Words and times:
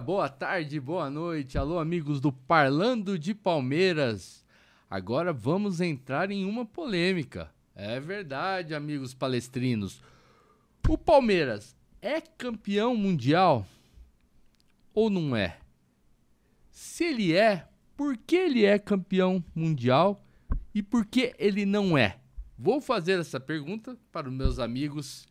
boa 0.00 0.28
tarde, 0.28 0.78
boa 0.78 1.10
noite. 1.10 1.58
Alô, 1.58 1.78
amigos 1.78 2.20
do 2.20 2.30
Parlando 2.30 3.18
de 3.18 3.34
Palmeiras. 3.34 4.44
Agora 4.88 5.32
vamos 5.32 5.80
entrar 5.80 6.30
em 6.30 6.44
uma 6.44 6.64
polêmica. 6.64 7.50
É 7.74 7.98
verdade, 7.98 8.74
amigos 8.74 9.12
palestrinos. 9.12 10.00
O 10.88 10.96
Palmeiras 10.96 11.76
é 12.00 12.20
campeão 12.20 12.96
mundial 12.96 13.66
ou 14.94 15.10
não 15.10 15.34
é? 15.34 15.58
Se 16.70 17.04
ele 17.04 17.34
é, 17.34 17.66
por 17.96 18.16
que 18.16 18.36
ele 18.36 18.64
é 18.64 18.78
campeão 18.78 19.44
mundial 19.54 20.24
e 20.74 20.82
por 20.82 21.04
que 21.04 21.34
ele 21.38 21.66
não 21.66 21.98
é? 21.98 22.18
Vou 22.56 22.80
fazer 22.80 23.18
essa 23.18 23.40
pergunta 23.40 23.96
para 24.12 24.28
os 24.28 24.34
meus 24.34 24.58
amigos 24.58 25.26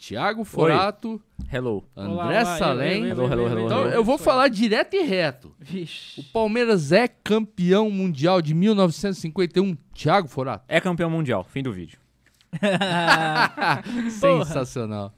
Tiago 0.00 0.44
Forato, 0.44 1.20
Hello. 1.52 1.84
André 1.94 2.12
Olá, 2.14 2.26
olá, 2.26 2.44
Salem. 2.56 3.04
Hello, 3.04 3.24
hello, 3.30 3.46
hello, 3.46 3.60
Então 3.66 3.80
hello. 3.82 3.90
eu 3.90 4.02
vou 4.02 4.16
falar 4.16 4.48
direto 4.48 4.94
e 4.94 5.02
reto. 5.02 5.48
O 5.48 5.54
Vixe. 5.64 6.22
Palmeiras 6.32 6.90
é 6.90 7.06
campeão 7.06 7.90
mundial 7.90 8.40
de 8.40 8.54
1951, 8.54 9.76
Thiago 9.92 10.26
Forato. 10.26 10.64
É 10.68 10.80
campeão 10.80 11.10
mundial. 11.10 11.44
Fim 11.44 11.62
do 11.62 11.70
vídeo. 11.70 11.98
Sensacional. 14.10 15.12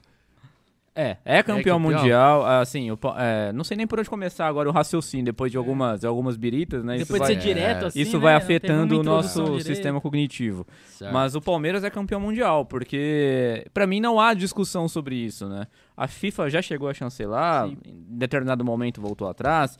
É, 0.95 1.17
é 1.25 1.41
campeão, 1.41 1.79
campeão? 1.79 1.79
mundial. 1.79 2.45
Assim, 2.45 2.95
Pa- 2.95 3.15
é, 3.17 3.51
não 3.51 3.63
sei 3.63 3.75
nem 3.75 3.87
por 3.87 3.99
onde 3.99 4.09
começar 4.09 4.45
agora 4.47 4.69
o 4.69 4.71
raciocínio 4.71 5.25
depois 5.25 5.51
de 5.51 5.57
algumas, 5.57 6.01
de 6.01 6.05
algumas 6.07 6.37
biritas, 6.37 6.83
né? 6.83 6.97
Depois 6.97 7.19
de 7.21 7.27
vai, 7.27 7.35
ser 7.35 7.41
direto 7.41 7.85
assim, 7.87 7.99
isso 7.99 8.17
né? 8.17 8.23
vai 8.23 8.35
afetando 8.35 8.99
o 8.99 9.03
nosso 9.03 9.43
direito. 9.43 9.63
sistema 9.65 9.99
cognitivo. 9.99 10.67
Certo. 10.85 11.11
Mas 11.11 11.33
o 11.33 11.41
Palmeiras 11.41 11.83
é 11.83 11.89
campeão 11.89 12.19
mundial, 12.19 12.63
porque 12.65 13.65
pra 13.73 13.87
mim 13.87 13.99
não 13.99 14.19
há 14.19 14.33
discussão 14.35 14.87
sobre 14.87 15.15
isso, 15.15 15.49
né? 15.49 15.65
A 15.97 16.07
FIFA 16.07 16.49
já 16.49 16.61
chegou 16.61 16.87
a 16.87 16.93
chancelar, 16.93 17.67
Sim. 17.67 17.77
em 17.87 18.17
determinado 18.17 18.63
momento 18.63 19.01
voltou 19.01 19.27
atrás. 19.27 19.77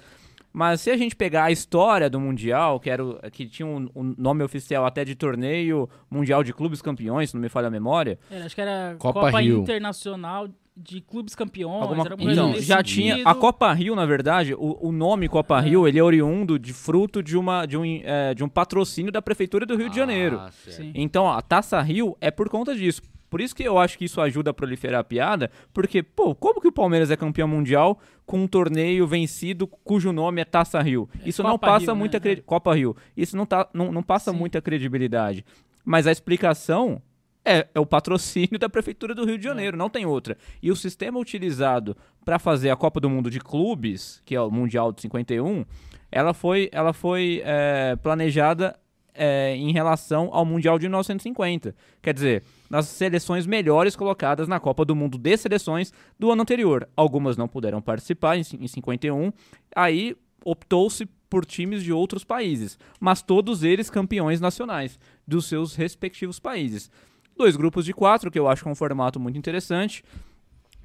Mas 0.55 0.81
se 0.81 0.91
a 0.91 0.97
gente 0.97 1.15
pegar 1.15 1.45
a 1.45 1.51
história 1.51 2.07
do 2.09 2.19
Mundial, 2.19 2.79
que, 2.79 2.87
era 2.87 3.03
o- 3.03 3.19
que 3.31 3.47
tinha 3.47 3.65
um, 3.65 3.89
um 3.95 4.13
nome 4.17 4.43
oficial 4.43 4.85
até 4.85 5.03
de 5.03 5.15
torneio 5.15 5.89
Mundial 6.11 6.43
de 6.43 6.53
Clubes 6.53 6.79
Campeões, 6.79 7.31
se 7.31 7.35
não 7.35 7.41
me 7.41 7.49
falha 7.49 7.69
a 7.69 7.71
memória, 7.71 8.19
Era, 8.29 8.45
acho 8.45 8.53
que 8.53 8.61
era 8.61 8.95
Copa 8.99 9.21
Copa, 9.21 9.41
Rio. 9.41 9.59
Internacional 9.61 10.47
de 10.75 11.01
Clubes 11.01 11.35
Campeões. 11.35 11.81
Alguma- 11.83 12.05
era 12.05 12.15
Então, 12.19 12.53
já 12.55 12.77
sentido. 12.77 12.83
tinha. 12.83 13.21
A 13.27 13.35
Copa 13.35 13.71
Rio, 13.73 13.95
na 13.95 14.05
verdade, 14.05 14.53
o, 14.55 14.77
o 14.87 14.91
nome 14.91 15.27
Copa 15.29 15.59
Rio, 15.59 15.87
ele 15.87 15.99
é 15.99 16.03
oriundo 16.03 16.57
de 16.57 16.73
fruto 16.73 17.21
de, 17.21 17.37
uma, 17.37 17.65
de, 17.65 17.77
um, 17.77 17.83
é, 17.85 18.33
de 18.33 18.43
um 18.43 18.49
patrocínio 18.49 19.11
da 19.11 19.21
Prefeitura 19.21 19.65
do 19.65 19.75
Rio 19.75 19.89
de 19.89 19.95
Janeiro. 19.95 20.39
Ah. 20.39 20.49
Sim. 20.51 20.91
Então, 20.95 21.29
a 21.29 21.41
Taça 21.41 21.79
Rio 21.81 22.17
é 22.19 22.31
por 22.31 22.49
conta 22.49 22.75
disso. 22.75 23.01
Por 23.29 23.41
isso 23.41 23.55
que 23.55 23.63
eu 23.63 23.79
acho 23.79 23.97
que 23.97 24.05
isso 24.05 24.21
ajuda 24.21 24.51
a 24.51 24.53
proliferar 24.53 24.99
a 25.01 25.03
piada, 25.03 25.49
porque, 25.73 26.03
pô, 26.03 26.35
como 26.35 26.61
que 26.61 26.67
o 26.67 26.71
Palmeiras 26.71 27.09
é 27.09 27.17
campeão 27.17 27.47
mundial 27.47 27.99
com 28.27 28.39
um 28.43 28.47
torneio 28.47 29.07
vencido 29.07 29.65
cujo 29.65 30.11
nome 30.11 30.39
é 30.39 30.45
Taça 30.45 30.79
Rio? 30.81 31.09
Isso 31.25 31.41
não 31.41 31.51
Copa 31.53 31.65
passa 31.67 31.85
Rio, 31.85 31.93
né? 31.95 31.99
muita 31.99 32.17
É. 32.17 32.19
credi- 32.19 32.41
Copa 32.43 32.75
Rio. 32.75 32.95
Isso 33.17 33.35
não, 33.35 33.45
tá, 33.47 33.67
não, 33.73 33.91
não 33.91 34.03
passa 34.03 34.31
Sim. 34.31 34.37
muita 34.37 34.61
credibilidade. 34.61 35.43
Mas 35.83 36.05
a 36.05 36.11
explicação 36.11 37.01
é, 37.45 37.67
é 37.73 37.79
o 37.79 37.85
patrocínio 37.85 38.57
da 38.57 38.69
Prefeitura 38.69 39.13
do 39.13 39.25
Rio 39.25 39.37
de 39.37 39.43
Janeiro, 39.43 39.77
não 39.77 39.89
tem 39.89 40.05
outra. 40.05 40.37
E 40.61 40.71
o 40.71 40.75
sistema 40.75 41.19
utilizado 41.19 41.95
para 42.23 42.39
fazer 42.39 42.69
a 42.69 42.75
Copa 42.75 42.99
do 42.99 43.09
Mundo 43.09 43.29
de 43.29 43.39
Clubes, 43.39 44.21
que 44.25 44.35
é 44.35 44.41
o 44.41 44.51
Mundial 44.51 44.91
de 44.91 45.01
51, 45.01 45.65
ela 46.11 46.33
foi, 46.33 46.69
ela 46.71 46.93
foi 46.93 47.41
é, 47.43 47.95
planejada 47.97 48.77
é, 49.13 49.55
em 49.55 49.71
relação 49.71 50.29
ao 50.31 50.45
Mundial 50.45 50.79
de 50.79 50.87
1950. 50.87 51.75
Quer 52.01 52.13
dizer, 52.13 52.43
nas 52.69 52.87
seleções 52.87 53.45
melhores 53.45 53.95
colocadas 53.95 54.47
na 54.47 54.59
Copa 54.59 54.85
do 54.85 54.95
Mundo 54.95 55.17
de 55.17 55.37
seleções 55.37 55.91
do 56.17 56.31
ano 56.31 56.41
anterior. 56.41 56.87
Algumas 56.95 57.37
não 57.37 57.47
puderam 57.47 57.81
participar 57.81 58.37
em, 58.37 58.43
em 58.59 58.67
51, 58.67 59.31
aí 59.75 60.15
optou-se 60.45 61.05
por 61.29 61.45
times 61.45 61.83
de 61.83 61.91
outros 61.91 62.23
países, 62.23 62.77
mas 62.99 63.23
todos 63.23 63.63
eles 63.63 63.89
campeões 63.89 64.39
nacionais 64.39 64.99
dos 65.27 65.45
seus 65.45 65.75
respectivos 65.75 66.39
países. 66.39 66.91
Dois 67.35 67.55
grupos 67.55 67.85
de 67.85 67.93
quatro, 67.93 68.29
que 68.29 68.39
eu 68.39 68.47
acho 68.47 68.61
que 68.63 68.69
é 68.69 68.71
um 68.71 68.75
formato 68.75 69.19
muito 69.19 69.37
interessante. 69.37 70.03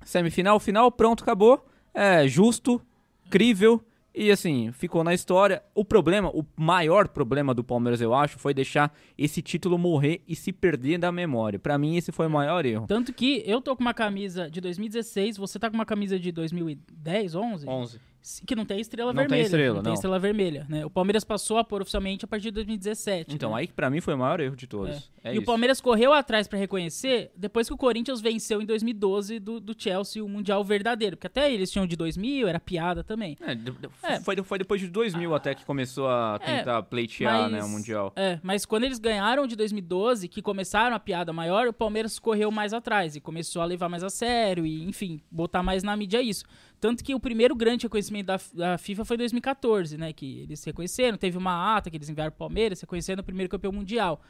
Semifinal, 0.04 0.58
final, 0.58 0.90
pronto, 0.90 1.22
acabou. 1.22 1.64
É 1.92 2.26
justo, 2.28 2.80
crível 3.28 3.82
e 4.14 4.32
assim, 4.32 4.72
ficou 4.72 5.04
na 5.04 5.14
história. 5.14 5.62
O 5.74 5.84
problema, 5.84 6.28
o 6.30 6.44
maior 6.56 7.06
problema 7.06 7.54
do 7.54 7.62
Palmeiras, 7.62 8.00
eu 8.00 8.12
acho, 8.12 8.36
foi 8.36 8.52
deixar 8.52 8.92
esse 9.16 9.40
título 9.40 9.78
morrer 9.78 10.22
e 10.26 10.34
se 10.34 10.52
perder 10.52 10.98
da 10.98 11.12
memória. 11.12 11.56
Pra 11.56 11.78
mim, 11.78 11.96
esse 11.96 12.10
foi 12.10 12.26
o 12.26 12.30
maior 12.30 12.66
erro. 12.66 12.86
Tanto 12.88 13.12
que 13.12 13.44
eu 13.46 13.60
tô 13.60 13.76
com 13.76 13.82
uma 13.82 13.94
camisa 13.94 14.50
de 14.50 14.60
2016, 14.60 15.36
você 15.36 15.56
tá 15.56 15.70
com 15.70 15.76
uma 15.76 15.86
camisa 15.86 16.18
de 16.18 16.32
2010, 16.32 17.36
11? 17.36 17.68
11. 17.68 18.00
Que 18.46 18.54
não 18.54 18.64
tem 18.64 18.80
estrela 18.80 19.12
Não 19.12 19.18
tem 19.22 19.28
vermelha. 19.28 19.42
estrela, 19.46 19.74
não 19.76 19.82
tem 19.82 19.92
estrela 19.94 20.18
vermelha, 20.18 20.66
né? 20.68 20.84
O 20.84 20.90
Palmeiras 20.90 21.24
passou 21.24 21.58
a 21.58 21.64
pôr 21.64 21.82
oficialmente 21.82 22.24
a 22.24 22.28
partir 22.28 22.44
de 22.44 22.50
2017. 22.52 23.34
Então, 23.34 23.50
né? 23.52 23.56
aí 23.60 23.66
que 23.66 23.72
pra 23.72 23.88
mim 23.90 24.00
foi 24.00 24.14
o 24.14 24.18
maior 24.18 24.40
erro 24.40 24.56
de 24.56 24.66
todos. 24.66 25.10
É, 25.24 25.30
e 25.30 25.32
isso. 25.34 25.42
o 25.42 25.44
Palmeiras 25.44 25.80
correu 25.80 26.12
atrás 26.12 26.46
pra 26.48 26.58
reconhecer 26.58 27.30
depois 27.36 27.66
que 27.68 27.74
o 27.74 27.76
Corinthians 27.76 28.20
venceu 28.20 28.60
em 28.62 28.66
2012 28.66 29.38
do, 29.38 29.60
do 29.60 29.74
Chelsea 29.76 30.24
o 30.24 30.28
Mundial 30.28 30.62
verdadeiro. 30.64 31.16
Porque 31.16 31.26
até 31.26 31.52
eles 31.52 31.70
tinham 31.70 31.86
de 31.86 31.96
2000, 31.96 32.46
era 32.48 32.60
piada 32.60 33.02
também. 33.04 33.36
É, 33.40 34.14
É. 34.14 34.20
Foi, 34.20 34.36
foi 34.42 34.58
depois 34.58 34.80
de 34.80 34.88
2000 34.88 35.34
até 35.34 35.54
que 35.54 35.64
começou 35.64 36.08
a 36.08 36.38
É, 36.42 36.56
tentar 36.58 36.82
pleitear 36.84 37.48
né, 37.50 37.58
mas- 37.58 37.66
o 37.66 37.68
Mundial. 37.68 38.12
É, 38.16 38.38
mas 38.42 38.64
quando 38.64 38.84
eles 38.84 38.98
ganharam 38.98 39.46
de 39.46 39.56
2012, 39.56 40.28
que 40.28 40.40
começaram 40.42 40.94
a 40.94 40.98
piada 41.00 41.32
maior, 41.32 41.66
o 41.68 41.72
Palmeiras 41.72 42.18
correu 42.18 42.50
mais 42.50 42.72
atrás 42.72 43.16
e 43.16 43.20
começou 43.20 43.62
a 43.62 43.64
levar 43.64 43.88
mais 43.88 44.02
a 44.02 44.10
sério 44.10 44.64
e, 44.66 44.84
enfim, 44.84 45.20
botar 45.30 45.62
mais 45.62 45.82
na 45.82 45.96
mídia 45.96 46.20
isso. 46.22 46.44
Tanto 46.80 47.02
que 47.02 47.14
o 47.14 47.20
primeiro 47.20 47.54
grande 47.54 47.84
reconhecimento 47.84 48.26
da, 48.26 48.40
da 48.54 48.78
FIFA 48.78 49.04
foi 49.04 49.16
em 49.16 49.18
2014, 49.18 49.98
né? 49.98 50.12
Que 50.12 50.42
eles 50.42 50.62
reconheceram, 50.64 51.18
teve 51.18 51.36
uma 51.36 51.76
ata 51.76 51.90
que 51.90 51.96
eles 51.96 52.08
enviaram 52.08 52.30
pro 52.30 52.38
Palmeiras, 52.38 52.80
reconhecendo 52.80 53.20
o 53.20 53.24
primeiro 53.24 53.50
campeão 53.50 53.72
mundial. 53.72 54.20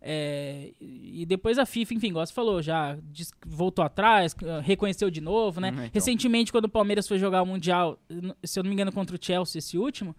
É, 0.00 0.72
e 0.80 1.24
depois 1.26 1.58
a 1.58 1.64
FIFA, 1.64 1.94
enfim, 1.94 2.12
você 2.12 2.32
falou, 2.32 2.60
já 2.62 2.98
voltou 3.46 3.84
atrás, 3.84 4.36
reconheceu 4.62 5.10
de 5.10 5.20
novo, 5.20 5.60
né? 5.60 5.70
Uhum, 5.70 5.76
então. 5.76 5.90
Recentemente, 5.92 6.52
quando 6.52 6.66
o 6.66 6.68
Palmeiras 6.68 7.08
foi 7.08 7.18
jogar 7.18 7.42
o 7.42 7.46
Mundial, 7.46 7.98
se 8.44 8.58
eu 8.58 8.62
não 8.62 8.68
me 8.68 8.74
engano, 8.74 8.92
contra 8.92 9.16
o 9.16 9.18
Chelsea, 9.20 9.58
esse 9.58 9.78
último, 9.78 10.14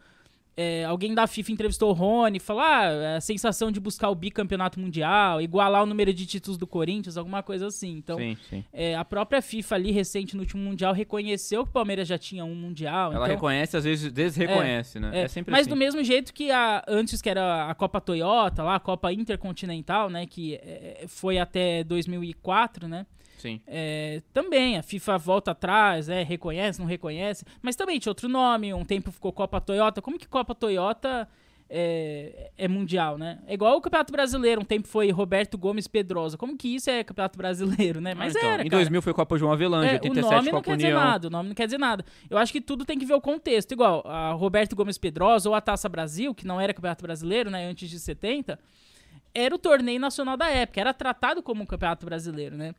é, 0.58 0.84
alguém 0.86 1.14
da 1.14 1.28
FIFA 1.28 1.52
entrevistou 1.52 1.92
o 1.92 1.94
Rony, 1.94 2.40
falou: 2.40 2.64
ah, 2.64 3.18
a 3.18 3.22
sensação 3.22 3.72
de 3.72 3.80
buscar 3.80 4.10
o 4.10 4.16
bicampeonato 4.16 4.80
mundial, 4.80 5.40
igualar 5.40 5.84
o 5.84 5.86
número 5.86 6.12
de 6.12 6.26
títulos 6.26 6.58
do 6.58 6.66
Corinthians, 6.66 7.16
alguma 7.16 7.44
coisa 7.44 7.68
assim. 7.68 7.92
Então, 7.92 8.18
sim, 8.18 8.36
sim. 8.50 8.66
é, 8.74 8.96
a 8.96 9.06
própria 9.06 9.40
FIFA 9.40 9.76
ali, 9.76 9.92
recente 9.92 10.36
no 10.36 10.42
último 10.42 10.64
Mundial, 10.64 10.94
reconheceu 10.94 11.64
que 11.64 11.70
o 11.70 11.74
Palmeiras 11.74 12.08
já 12.08 12.18
tinha 12.18 12.44
um 12.44 12.56
Mundial. 12.56 13.14
Ela 13.14 13.26
então, 13.26 13.36
reconhece, 13.36 13.78
às 13.78 13.84
vezes 13.84 14.12
desreconhece, 14.12 15.00
né? 15.00 15.12
é, 15.14 15.22
É, 15.22 15.28
sempre 15.28 15.52
mas 15.52 15.62
assim. 15.62 15.70
do 15.70 15.76
mesmo 15.76 16.04
jeito 16.04 16.34
que 16.34 16.50
a, 16.50 16.84
antes 16.88 17.22
que 17.22 17.30
era 17.30 17.70
a 17.70 17.76
Copa 17.76 18.02
Toyota, 18.02 18.64
lá, 18.64 18.76
a 18.76 18.80
Copa 18.80 19.14
Intercontinental, 19.14 20.10
né, 20.10 20.26
que 20.26 20.56
é, 20.56 21.06
foi 21.08 21.38
até 21.38 21.84
2004, 21.84 22.88
né, 22.88 23.06
Sim. 23.38 23.62
é, 23.68 24.22
também 24.34 24.78
a 24.78 24.84
FIFA 24.84 25.18
volta 25.18 25.52
atrás, 25.52 26.10
é, 26.10 26.24
reconhece, 26.24 26.80
não 26.80 26.88
reconhece, 26.88 27.46
mas 27.62 27.76
também 27.76 28.00
tinha 28.00 28.12
outro 28.12 28.28
nome, 28.28 28.74
um 28.74 28.84
tempo 28.84 29.12
ficou 29.12 29.32
Copa 29.32 29.62
Toyota. 29.62 30.02
Como 30.02 30.18
que 30.18 30.28
Copa 30.28 30.54
Toyota 30.56 31.28
é, 31.70 32.50
é 32.58 32.68
mundial, 32.68 33.18
né? 33.18 33.40
É 33.46 33.54
igual 33.54 33.76
o 33.78 33.82
Campeonato 33.82 34.12
Brasileiro, 34.12 34.62
um 34.62 34.66
tempo 34.66 34.88
foi 34.88 35.12
Roberto 35.12 35.58
Gomes 35.58 35.88
Pedrosa. 35.88 36.38
Como 36.38 36.58
que 36.58 36.74
isso 36.76 36.90
é 36.90 37.04
Campeonato 37.04 37.38
Brasileiro, 37.38 38.00
né? 38.00 38.14
Mas 38.16 38.36
Ah, 38.36 38.40
então, 38.40 38.50
era, 38.52 38.62
Em 38.66 38.70
cara. 38.70 38.82
2000 38.82 39.02
foi 39.02 39.14
Copa 39.14 39.38
João 39.38 39.52
Avelange, 39.52 39.90
É, 39.90 39.92
o 39.92 40.04
87 40.04 40.24
nome 40.34 40.46
não 40.46 40.52
Copa 40.54 40.64
quer 40.64 40.76
dizer 40.78 40.88
União. 40.88 41.00
nada, 41.04 41.28
o 41.28 41.30
nome 41.30 41.50
não 41.50 41.56
quer 41.56 41.66
dizer 41.66 41.78
nada. 41.78 42.06
Eu 42.30 42.38
acho 42.38 42.52
que 42.54 42.62
tudo 42.62 42.86
tem 42.86 42.98
que 42.98 43.06
ver 43.06 43.14
o 43.16 43.22
contexto. 43.22 43.72
Igual 43.74 44.02
a 44.08 44.32
Roberto 44.32 44.76
Gomes 44.76 44.98
Pedrosa 44.98 45.50
ou 45.50 45.56
a 45.56 45.60
Taça 45.62 45.90
Brasil, 45.90 46.34
que 46.34 46.48
não 46.48 46.60
era 46.60 46.74
Campeonato 46.74 47.04
Brasileiro, 47.04 47.50
né, 47.52 47.66
antes 47.70 47.90
de 47.90 48.00
70, 48.00 48.58
era 49.34 49.54
o 49.54 49.60
torneio 49.60 50.00
nacional 50.00 50.38
da 50.38 50.50
época, 50.50 50.80
era 50.80 50.94
tratado 50.94 51.44
como 51.44 51.62
um 51.62 51.66
Campeonato 51.66 52.06
Brasileiro, 52.06 52.56
né? 52.56 52.74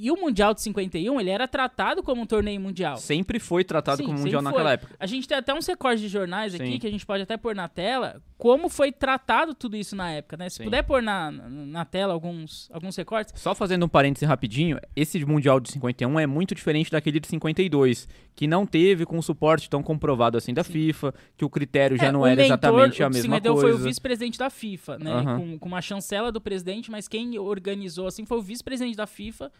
E 0.00 0.12
o 0.12 0.16
Mundial 0.16 0.54
de 0.54 0.62
51, 0.62 1.20
ele 1.20 1.28
era 1.28 1.48
tratado 1.48 2.04
como 2.04 2.22
um 2.22 2.26
torneio 2.26 2.60
mundial. 2.60 2.96
Sempre 2.98 3.40
foi 3.40 3.64
tratado 3.64 3.96
Sim, 3.96 4.04
como 4.06 4.20
mundial 4.20 4.40
naquela 4.40 4.66
foi. 4.66 4.72
época. 4.74 4.94
A 5.00 5.06
gente 5.06 5.26
tem 5.26 5.36
até 5.36 5.52
uns 5.52 5.66
recortes 5.66 6.00
de 6.00 6.06
jornais 6.08 6.52
Sim. 6.52 6.62
aqui 6.62 6.78
que 6.78 6.86
a 6.86 6.90
gente 6.90 7.04
pode 7.04 7.24
até 7.24 7.36
pôr 7.36 7.52
na 7.52 7.66
tela, 7.66 8.22
como 8.36 8.68
foi 8.68 8.92
tratado 8.92 9.54
tudo 9.54 9.76
isso 9.76 9.96
na 9.96 10.12
época, 10.12 10.36
né? 10.36 10.48
Se 10.48 10.58
Sim. 10.58 10.64
puder 10.64 10.84
pôr 10.84 11.02
na, 11.02 11.32
na 11.32 11.84
tela 11.84 12.12
alguns, 12.14 12.70
alguns 12.72 12.94
recortes. 12.94 13.32
Só 13.40 13.56
fazendo 13.56 13.86
um 13.86 13.88
parêntese 13.88 14.24
rapidinho, 14.24 14.78
esse 14.94 15.24
Mundial 15.24 15.58
de 15.58 15.72
51 15.72 16.20
é 16.20 16.26
muito 16.28 16.54
diferente 16.54 16.92
daquele 16.92 17.18
de 17.18 17.26
52, 17.26 18.06
que 18.36 18.46
não 18.46 18.64
teve 18.64 19.04
com 19.04 19.20
suporte 19.20 19.68
tão 19.68 19.82
comprovado 19.82 20.38
assim 20.38 20.54
da 20.54 20.62
FIFA, 20.62 21.12
que 21.36 21.44
o 21.44 21.50
critério 21.50 21.96
já 21.96 22.06
É, 22.06 22.12
não 22.12 22.20
o 22.20 22.26
era 22.26 22.36
mentor, 22.40 22.46
exatamente 22.46 23.02
a 23.02 23.08
o 23.08 23.10
mesma 23.12 23.40
coisa. 23.40 23.60
foi 23.60 23.72
o 23.72 23.78
vice-presidente 23.78 24.38
da 24.38 24.48
FIFA, 24.48 24.98
né? 24.98 25.10
Aham. 25.10 25.38
Com, 25.40 25.58
com 25.58 25.66
uma 25.68 25.82
chancela 25.82 26.30
do 26.30 26.40
presidente, 26.40 26.88
mas 26.88 27.08
quem 27.08 27.36
organizou 27.36 28.06
assim 28.06 28.24
foi 28.24 28.38
o 28.38 28.42
vice-presidente 28.42 28.96
da 28.96 29.06
FIFA, 29.08 29.50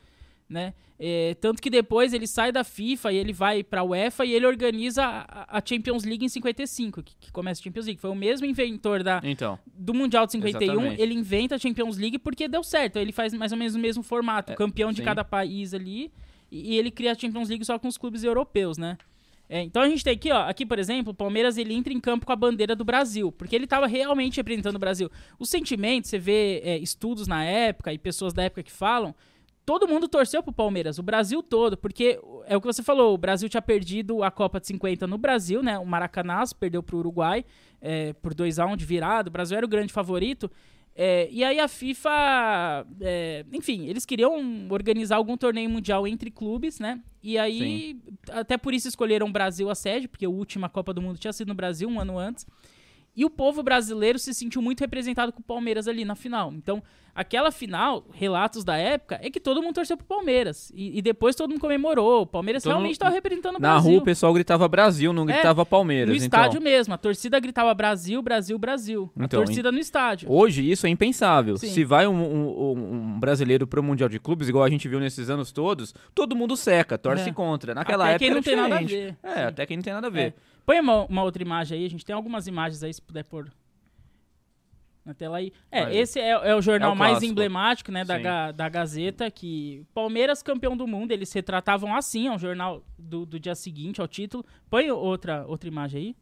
né? 0.48 0.72
É, 1.00 1.36
tanto 1.40 1.62
que 1.62 1.70
depois 1.70 2.12
ele 2.12 2.26
sai 2.26 2.50
da 2.50 2.64
FIFA 2.64 3.12
e 3.12 3.16
ele 3.16 3.32
vai 3.32 3.62
pra 3.62 3.84
UEFA 3.84 4.24
e 4.24 4.32
ele 4.32 4.46
organiza 4.46 5.04
a, 5.04 5.58
a 5.58 5.62
Champions 5.64 6.04
League 6.04 6.24
em 6.24 6.28
55, 6.28 7.02
que, 7.04 7.14
que 7.20 7.30
começa 7.30 7.60
a 7.60 7.64
Champions 7.64 7.86
League. 7.86 8.00
Foi 8.00 8.10
o 8.10 8.14
mesmo 8.16 8.46
inventor 8.46 9.04
da, 9.04 9.20
Então, 9.22 9.58
do 9.66 9.94
Mundial 9.94 10.26
de 10.26 10.32
51, 10.32 10.72
Exatamente. 10.72 11.00
ele 11.00 11.14
inventa 11.14 11.54
a 11.54 11.58
Champions 11.58 11.96
League 11.98 12.18
porque 12.18 12.48
deu 12.48 12.64
certo. 12.64 12.96
Ele 12.98 13.12
faz 13.12 13.32
mais 13.32 13.52
ou 13.52 13.58
menos 13.58 13.74
o 13.76 13.78
mesmo 13.78 14.02
formato, 14.02 14.52
É, 14.52 14.56
campeão 14.56 14.90
de 14.90 14.98
sim. 14.98 15.04
cada 15.04 15.22
país 15.22 15.72
ali, 15.72 16.10
e, 16.50 16.74
e 16.74 16.78
ele 16.78 16.90
cria 16.90 17.12
a 17.12 17.14
Champions 17.14 17.48
League 17.48 17.64
só 17.64 17.78
com 17.78 17.86
os 17.86 17.96
clubes 17.96 18.24
europeus, 18.24 18.76
né? 18.76 18.98
É, 19.50 19.62
então 19.62 19.80
a 19.80 19.88
gente 19.88 20.04
tem 20.04 20.12
aqui, 20.12 20.30
ó, 20.30 20.42
aqui 20.48 20.66
por 20.66 20.78
exemplo, 20.78 21.12
o 21.12 21.14
Palmeiras 21.14 21.56
ele 21.56 21.72
entra 21.72 21.90
em 21.92 21.98
campo 22.00 22.26
com 22.26 22.32
a 22.32 22.36
bandeira 22.36 22.76
do 22.76 22.84
Brasil, 22.84 23.32
porque 23.32 23.56
ele 23.56 23.64
estava 23.64 23.86
realmente 23.86 24.36
representando 24.36 24.76
o 24.76 24.78
Brasil. 24.78 25.10
Os 25.38 25.48
sentimentos, 25.48 26.10
você 26.10 26.18
vê 26.18 26.60
é, 26.62 26.76
estudos 26.76 27.26
na 27.26 27.42
época 27.44 27.90
e 27.92 27.98
pessoas 27.98 28.34
da 28.34 28.42
época 28.42 28.62
que 28.62 28.70
falam, 28.72 29.14
todo 29.68 29.86
mundo 29.86 30.08
torceu 30.08 30.42
pro 30.42 30.50
Palmeiras, 30.50 30.98
o 30.98 31.02
Brasil 31.02 31.42
todo, 31.42 31.76
porque 31.76 32.18
é 32.46 32.56
o 32.56 32.60
que 32.60 32.66
você 32.66 32.82
falou, 32.82 33.12
o 33.12 33.18
Brasil 33.18 33.50
tinha 33.50 33.60
perdido 33.60 34.22
a 34.22 34.30
Copa 34.30 34.58
de 34.58 34.66
50 34.66 35.06
no 35.06 35.18
Brasil, 35.18 35.62
né? 35.62 35.78
O 35.78 35.84
Maracanazo 35.84 36.56
perdeu 36.56 36.82
pro 36.82 36.96
Uruguai 36.96 37.44
é, 37.78 38.14
por 38.14 38.32
2 38.32 38.58
a 38.58 38.64
1 38.64 38.78
de 38.78 38.86
virada, 38.86 39.28
o 39.28 39.30
Brasil 39.30 39.58
era 39.58 39.66
o 39.66 39.68
grande 39.68 39.92
favorito. 39.92 40.50
É, 40.96 41.28
e 41.30 41.44
aí 41.44 41.60
a 41.60 41.68
FIFA, 41.68 42.86
é, 43.02 43.44
enfim, 43.52 43.88
eles 43.88 44.06
queriam 44.06 44.66
organizar 44.70 45.16
algum 45.16 45.36
torneio 45.36 45.68
mundial 45.68 46.08
entre 46.08 46.30
clubes, 46.30 46.80
né? 46.80 47.02
E 47.22 47.36
aí, 47.36 48.00
Sim. 48.02 48.16
até 48.30 48.56
por 48.56 48.72
isso 48.72 48.88
escolheram 48.88 49.26
o 49.26 49.32
Brasil 49.32 49.68
a 49.68 49.74
sede, 49.74 50.08
porque 50.08 50.24
a 50.24 50.30
última 50.30 50.70
Copa 50.70 50.94
do 50.94 51.02
Mundo 51.02 51.18
tinha 51.18 51.32
sido 51.34 51.48
no 51.48 51.54
Brasil 51.54 51.90
um 51.90 52.00
ano 52.00 52.18
antes. 52.18 52.46
E 53.18 53.24
o 53.24 53.28
povo 53.28 53.64
brasileiro 53.64 54.16
se 54.16 54.32
sentiu 54.32 54.62
muito 54.62 54.80
representado 54.80 55.32
com 55.32 55.40
o 55.40 55.42
Palmeiras 55.42 55.88
ali 55.88 56.04
na 56.04 56.14
final. 56.14 56.52
Então, 56.52 56.80
aquela 57.20 57.50
final, 57.50 58.04
relatos 58.12 58.64
da 58.64 58.76
época, 58.76 59.18
é 59.22 59.28
que 59.30 59.40
todo 59.40 59.62
mundo 59.62 59.74
torceu 59.74 59.96
pro 59.96 60.06
Palmeiras. 60.06 60.70
E, 60.74 60.98
e 60.98 61.02
depois 61.02 61.34
todo 61.36 61.50
mundo 61.50 61.60
comemorou. 61.60 62.22
O 62.22 62.26
Palmeiras 62.26 62.62
Todo 62.62 62.72
realmente 62.72 62.92
estava 62.92 63.12
representando 63.14 63.56
o 63.56 63.60
Na 63.60 63.72
Brasil. 63.74 63.90
rua 63.90 64.00
o 64.00 64.04
pessoal 64.04 64.32
gritava 64.32 64.66
Brasil, 64.68 65.12
não 65.12 65.24
É, 65.24 65.32
gritava 65.32 65.66
Palmeiras. 65.66 66.08
No 66.08 66.14
então. 66.14 66.26
estádio 66.26 66.60
mesmo. 66.62 66.94
A 66.94 66.98
torcida 66.98 67.38
gritava 67.40 67.74
Brasil, 67.74 68.22
Brasil, 68.22 68.58
Brasil. 68.58 69.10
A 69.18 69.24
Então, 69.24 69.44
torcida 69.44 69.72
no 69.72 69.78
estádio. 69.78 70.30
Hoje 70.30 70.70
isso 70.70 70.86
é 70.86 70.90
impensável. 70.90 71.56
Sim. 71.56 71.68
Se 71.68 71.84
vai 71.84 72.06
um, 72.06 72.12
um- 72.14 72.72
um- 72.72 73.20
brasileiro 73.20 73.66
pro 73.66 73.82
Mundial 73.82 74.08
de 74.08 74.18
Clubes, 74.20 74.48
igual 74.48 74.64
a 74.64 74.70
gente 74.70 74.86
viu 74.88 75.00
nesses 75.00 75.28
anos 75.28 75.50
todos, 75.52 75.94
todo 76.14 76.36
mundo 76.36 76.56
seca, 76.56 76.96
torce 76.96 77.28
É. 77.28 77.32
contra. 77.32 77.74
Naquela 77.74 78.04
Até 78.04 78.12
época 78.14 78.24
quem 78.26 78.34
não 78.34 78.42
tem 78.42 78.56
nada 78.56 78.76
a 78.76 78.82
ver. 78.82 79.16
É, 79.22 79.34
Sim. 79.34 79.40
até 79.42 79.66
quem 79.66 79.76
não 79.76 79.84
tem 79.84 79.92
nada 79.92 80.06
a 80.06 80.10
ver. 80.10 80.20
É. 80.20 80.34
Põe 80.64 80.80
uma, 80.80 81.04
uma 81.06 81.22
outra 81.22 81.42
imagem 81.42 81.78
aí, 81.78 81.86
a 81.86 81.90
gente 81.90 82.04
tem 82.04 82.14
algumas 82.14 82.46
imagens 82.46 82.82
aí, 82.82 82.92
se 82.92 83.00
puder 83.02 83.24
pôr 83.24 83.48
na 85.08 85.14
tela 85.14 85.38
aí. 85.38 85.50
É, 85.72 85.84
Aí. 85.84 85.96
esse 85.96 86.20
é, 86.20 86.28
é 86.30 86.54
o 86.54 86.60
jornal 86.60 86.90
É 86.90 86.92
o 86.92 86.96
mais 86.96 87.22
emblemático, 87.22 87.90
né, 87.90 88.04
da. 88.04 88.18
Ga- 88.18 88.52
da 88.52 88.68
Gazeta, 88.68 89.30
que 89.30 89.82
Palmeiras 89.94 90.42
campeão 90.42 90.76
do 90.76 90.86
mundo, 90.86 91.12
eles 91.12 91.30
se 91.30 91.38
retratavam 91.38 91.96
assim, 91.96 92.26
é 92.28 92.30
um 92.30 92.38
jornal 92.38 92.84
do, 92.98 93.24
do 93.24 93.40
dia 93.40 93.54
seguinte 93.54 94.00
ao 94.02 94.06
título. 94.06 94.44
Põe 94.68 94.90
outra, 94.90 95.46
outra 95.46 95.66
imagem 95.66 96.00
aí. 96.00 96.16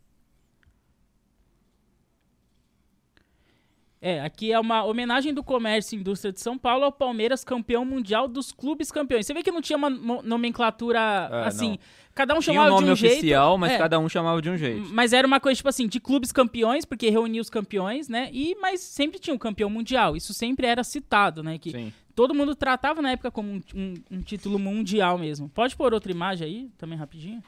É, 4.00 4.20
aqui 4.20 4.52
é 4.52 4.60
uma 4.60 4.84
homenagem 4.84 5.32
do 5.32 5.42
comércio 5.42 5.96
e 5.96 6.00
indústria 6.00 6.30
de 6.32 6.40
São 6.40 6.58
Paulo 6.58 6.84
ao 6.84 6.92
Palmeiras 6.92 7.42
campeão 7.42 7.84
mundial 7.84 8.28
dos 8.28 8.52
clubes 8.52 8.92
campeões. 8.92 9.26
Você 9.26 9.32
vê 9.34 9.42
que 9.42 9.50
não 9.50 9.62
tinha 9.62 9.76
uma 9.76 9.88
nomenclatura 9.90 11.28
É, 11.32 11.46
assim, 11.46 11.70
não. 11.70 11.78
cada 12.14 12.34
um 12.34 12.38
Tinha 12.40 12.54
chamava 12.54 12.70
um 12.70 12.74
nome 12.80 12.84
de 12.84 12.90
um 12.90 13.08
oficial, 13.08 13.50
jeito. 13.52 13.58
mas 13.60 13.72
É. 13.72 13.78
cada 13.78 13.98
um 13.98 14.08
chamava 14.08 14.42
de 14.42 14.50
um 14.50 14.56
jeito. 14.56 14.88
Mas 14.92 15.12
era 15.12 15.26
uma 15.26 15.40
coisa, 15.40 15.56
tipo 15.56 15.68
assim, 15.68 15.88
de 15.88 15.98
clubes 15.98 16.30
campeões, 16.30 16.84
porque 16.84 17.08
reunia 17.10 17.40
os 17.40 17.50
campeões, 17.50 18.08
né? 18.08 18.28
E, 18.32 18.54
mas 18.60 18.80
sempre 18.80 19.18
tinha 19.18 19.34
um 19.34 19.38
campeão 19.38 19.70
mundial. 19.70 20.16
Isso 20.16 20.34
sempre 20.34 20.66
era 20.66 20.84
citado, 20.84 21.42
né? 21.42 21.58
Que 21.58 21.70
Sim. 21.70 21.92
todo 22.14 22.34
mundo 22.34 22.54
tratava 22.54 23.00
na 23.00 23.12
época 23.12 23.30
como 23.30 23.50
um, 23.50 23.60
um- 23.74 23.94
um 24.10 24.20
título 24.22 24.58
mundial 24.58 25.16
mesmo. 25.18 25.48
Pode 25.48 25.74
pôr 25.74 25.94
outra 25.94 26.12
imagem 26.12 26.46
aí, 26.46 26.70
também 26.76 26.98
rapidinho? 26.98 27.42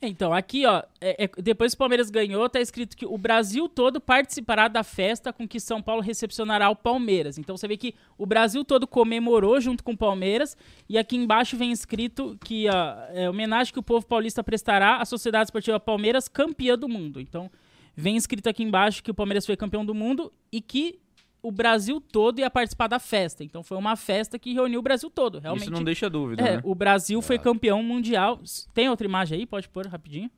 Então, 0.00 0.32
aqui, 0.32 0.66
ó, 0.66 0.82
é- 1.00 1.24
é- 1.24 1.42
depois 1.42 1.72
que 1.72 1.76
o 1.76 1.78
Palmeiras 1.78 2.10
ganhou, 2.10 2.48
tá 2.50 2.60
escrito 2.60 2.96
que 2.96 3.06
o 3.06 3.16
Brasil 3.16 3.66
todo 3.68 4.00
participará 4.00 4.68
da 4.68 4.82
festa 4.82 5.32
com 5.32 5.48
que 5.48 5.58
São 5.58 5.80
Paulo 5.80 6.02
recepcionará 6.02 6.68
o 6.68 6.76
Palmeiras. 6.76 7.38
Então 7.38 7.56
você 7.56 7.66
vê 7.66 7.76
que 7.76 7.94
o 8.18 8.26
Brasil 8.26 8.62
todo 8.64 8.86
comemorou 8.86 9.58
junto 9.60 9.82
com 9.82 9.92
o 9.92 9.96
Palmeiras, 9.96 10.56
e 10.88 10.98
aqui 10.98 11.16
embaixo 11.16 11.56
vem 11.56 11.72
escrito 11.72 12.36
que 12.44 12.68
a 12.68 13.08
é, 13.12 13.30
homenagem 13.30 13.72
que 13.72 13.78
o 13.78 13.82
povo 13.82 14.06
paulista 14.06 14.44
prestará 14.44 14.96
à 14.96 15.04
Sociedade 15.04 15.46
Esportiva 15.46 15.80
Palmeiras, 15.80 16.28
campeã 16.28 16.76
do 16.76 16.88
mundo. 16.88 17.18
Então, 17.18 17.50
vem 17.96 18.16
escrito 18.16 18.48
aqui 18.48 18.62
embaixo 18.62 19.02
que 19.02 19.10
o 19.10 19.14
Palmeiras 19.14 19.46
foi 19.46 19.56
campeão 19.56 19.84
do 19.84 19.94
mundo 19.94 20.30
e 20.52 20.60
que 20.60 21.00
o 21.46 21.50
Brasil 21.52 22.00
todo 22.00 22.38
ia 22.40 22.50
participar 22.50 22.88
da 22.88 22.98
festa. 22.98 23.44
Então 23.44 23.62
foi 23.62 23.76
uma 23.76 23.94
festa 23.96 24.38
que 24.38 24.52
reuniu 24.52 24.80
o 24.80 24.82
Brasil 24.82 25.08
todo, 25.10 25.38
realmente. 25.38 25.62
Isso 25.64 25.70
não 25.72 25.84
deixa 25.84 26.08
dúvida, 26.10 26.42
É, 26.42 26.56
né? 26.56 26.62
o 26.64 26.74
Brasil 26.74 27.18
É. 27.18 27.22
foi 27.22 27.38
campeão 27.38 27.82
mundial. 27.82 28.40
Tem 28.74 28.88
outra 28.88 29.06
imagem 29.06 29.38
aí? 29.38 29.46
Pode 29.46 29.68
pôr 29.68 29.86
rapidinho. 29.86 30.30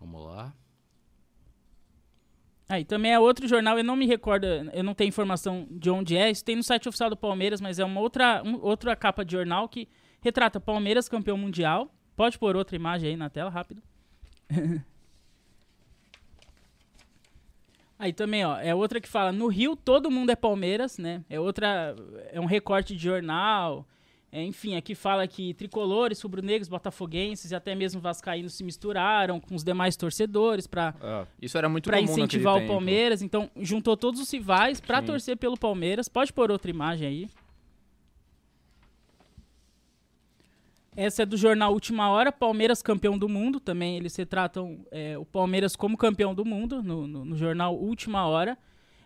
Vamos 0.00 0.24
lá. 0.24 0.52
Aí 2.68 2.84
também 2.84 3.12
é 3.12 3.18
outro 3.18 3.46
jornal, 3.46 3.76
eu 3.76 3.84
não 3.84 3.96
me 3.96 4.06
recordo, 4.06 4.46
eu 4.46 4.82
não 4.82 4.94
tenho 4.94 5.08
informação 5.08 5.66
de 5.70 5.90
onde 5.90 6.16
é. 6.16 6.30
Isso 6.30 6.44
tem 6.44 6.56
no 6.56 6.62
site 6.62 6.88
oficial 6.88 7.10
do 7.10 7.16
Palmeiras, 7.16 7.60
mas 7.60 7.78
é 7.78 7.84
uma 7.84 8.00
outra, 8.00 8.42
um- 8.44 8.58
outra 8.62 8.96
capa 8.96 9.24
de 9.24 9.32
jornal 9.32 9.68
que 9.68 9.88
retrata 10.20 10.58
Palmeiras 10.60 11.08
campeão 11.08 11.36
mundial. 11.36 11.92
Pode 12.16 12.38
pôr 12.38 12.56
outra 12.56 12.76
imagem 12.76 13.10
aí 13.10 13.16
na 13.16 13.28
tela, 13.28 13.50
rápido. 13.50 13.82
Aí 18.02 18.12
também, 18.12 18.44
ó, 18.44 18.58
é 18.58 18.74
outra 18.74 19.00
que 19.00 19.08
fala, 19.08 19.30
no 19.30 19.46
Rio 19.46 19.76
todo 19.76 20.10
mundo 20.10 20.30
é 20.30 20.34
Palmeiras, 20.34 20.98
né? 20.98 21.22
É 21.30 21.38
outra, 21.38 21.94
é 22.32 22.40
um 22.40 22.46
recorte 22.46 22.96
de 22.96 23.04
jornal. 23.04 23.86
É, 24.32 24.42
enfim, 24.42 24.74
aqui 24.74 24.92
fala 24.92 25.24
que 25.28 25.54
tricolores, 25.54 26.20
rubro-negros, 26.20 26.66
botafoguenses 26.66 27.52
e 27.52 27.54
até 27.54 27.76
mesmo 27.76 28.00
vascaínos 28.00 28.54
se 28.54 28.64
misturaram 28.64 29.38
com 29.38 29.54
os 29.54 29.62
demais 29.62 29.94
torcedores 29.94 30.66
para 30.66 30.94
Ah, 31.00 31.26
Isso 31.40 31.56
era 31.56 31.68
muito 31.68 31.84
para 31.84 32.00
incentivar 32.00 32.56
o. 32.56 32.66
Palmeiras. 32.66 33.22
Então, 33.22 33.48
juntou 33.60 33.96
todos 33.96 34.20
os 34.20 34.28
rivais 34.32 34.80
para 34.80 35.00
torcer 35.00 35.36
pelo 35.36 35.56
Palmeiras. 35.56 36.08
Pode 36.08 36.32
pôr 36.32 36.50
outra 36.50 36.72
imagem 36.72 37.06
aí. 37.06 37.28
Essa 40.94 41.22
é 41.22 41.26
do 41.26 41.36
jornal 41.36 41.72
Última 41.72 42.10
Hora, 42.10 42.30
Palmeiras 42.30 42.82
campeão 42.82 43.16
do 43.16 43.28
mundo. 43.28 43.58
Também 43.58 43.96
eles 43.96 44.14
retratam 44.14 44.84
é, 44.90 45.16
o 45.16 45.24
Palmeiras 45.24 45.74
como 45.74 45.96
campeão 45.96 46.34
do 46.34 46.44
mundo 46.44 46.82
no, 46.82 47.06
no- 47.06 47.24
no 47.24 47.36
jornal 47.36 47.74
Última 47.76 48.26
Hora. 48.26 48.58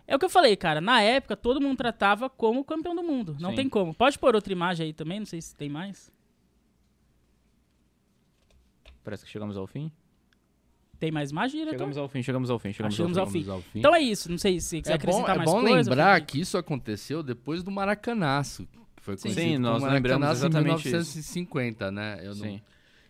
É 0.05 0.15
o 0.15 0.19
que 0.19 0.25
eu 0.25 0.29
falei, 0.29 0.55
cara. 0.55 0.79
Na 0.81 1.01
época, 1.01 1.35
todo 1.37 1.61
mundo 1.61 1.77
tratava 1.77 2.29
como 2.29 2.63
campeão 2.63 2.95
do 2.95 3.03
mundo. 3.03 3.35
Não 3.39 3.51
Sim. 3.51 3.55
tem 3.57 3.69
como. 3.69 3.93
Pode 3.93 4.17
pôr 4.19 4.35
outra 4.35 4.51
imagem 4.51 4.87
aí 4.87 4.93
também, 4.93 5.19
não 5.19 5.25
sei 5.25 5.41
se 5.41 5.55
tem 5.55 5.69
mais. 5.69 6.11
Parece 9.03 9.23
que 9.25 9.31
chegamos 9.31 9.55
ao 9.57 9.65
fim. 9.67 9.91
Tem 10.99 11.11
mais 11.11 11.29
imagem, 11.31 11.59
diretor? 11.59 11.75
Chegamos 11.77 11.97
ao 11.97 12.07
fim, 12.09 12.23
chegamos 12.23 12.49
ao 12.49 12.57
fim, 12.59 12.73
chegamos, 12.73 12.95
chegamos 12.95 13.17
ao, 13.17 13.25
ao 13.25 13.29
fim. 13.31 13.49
ao 13.49 13.61
fim. 13.61 13.79
Então 13.79 13.93
é 13.95 14.01
isso. 14.01 14.29
Não 14.31 14.37
sei 14.37 14.59
se 14.59 14.67
você 14.67 14.81
quiser 14.81 14.95
é 14.95 14.97
bom, 14.97 15.03
acrescentar 15.03 15.35
é 15.35 15.37
mais 15.37 15.51
bom 15.51 15.61
coisa. 15.61 15.89
lembrar 15.89 16.19
que 16.21 16.39
isso 16.41 16.57
aconteceu 16.57 17.21
depois 17.21 17.61
do 17.63 17.69
Maracanaço, 17.69 18.67
foi 19.07 19.17
Sim. 19.17 19.23
conhecido 19.33 19.47
Sim, 19.55 19.57
nós 19.57 19.79
como 19.81 19.93
lembramos 19.93 20.27
em 20.27 20.31
exatamente 20.31 20.75
isso. 20.79 20.87
1950, 20.89 21.91
né? 21.91 22.19
Eu 22.21 22.27
não- 22.29 22.33
Sim. 22.35 22.61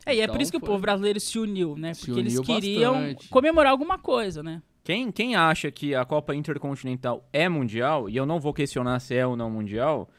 É, 0.06 0.16
e 0.16 0.20
é 0.20 0.24
Então 0.24 0.36
por 0.36 0.42
isso 0.42 0.51
que 0.51 0.58
o 0.58 0.60
foi- 0.60 0.68
povo 0.70 0.82
brasileiro 0.82 1.20
se 1.20 1.38
uniu, 1.39 1.75
né? 1.75 1.92
Porque 1.98 2.20
eles 2.20 2.34
uniu 2.38 2.44
queriam 2.44 2.94
bastante. 2.94 3.30
comemorar 3.30 3.72
alguma 3.72 3.98
coisa, 3.98 4.42
né? 4.44 4.62
Quem, 4.84 5.12
quem 5.12 5.36
acha 5.36 5.70
que 5.70 5.94
a 5.94 6.06
Copa 6.06 6.34
Intercontinental 6.34 7.27
é 7.34 7.50
mundial, 7.50 8.08
e 8.10 8.16
eu 8.16 8.25
não 8.25 8.39
vou 8.39 8.54
questionar 8.54 9.00
se 9.01 9.16
é 9.16 9.25
ou 9.27 9.36
não 9.36 9.50
mundial, 9.50 10.10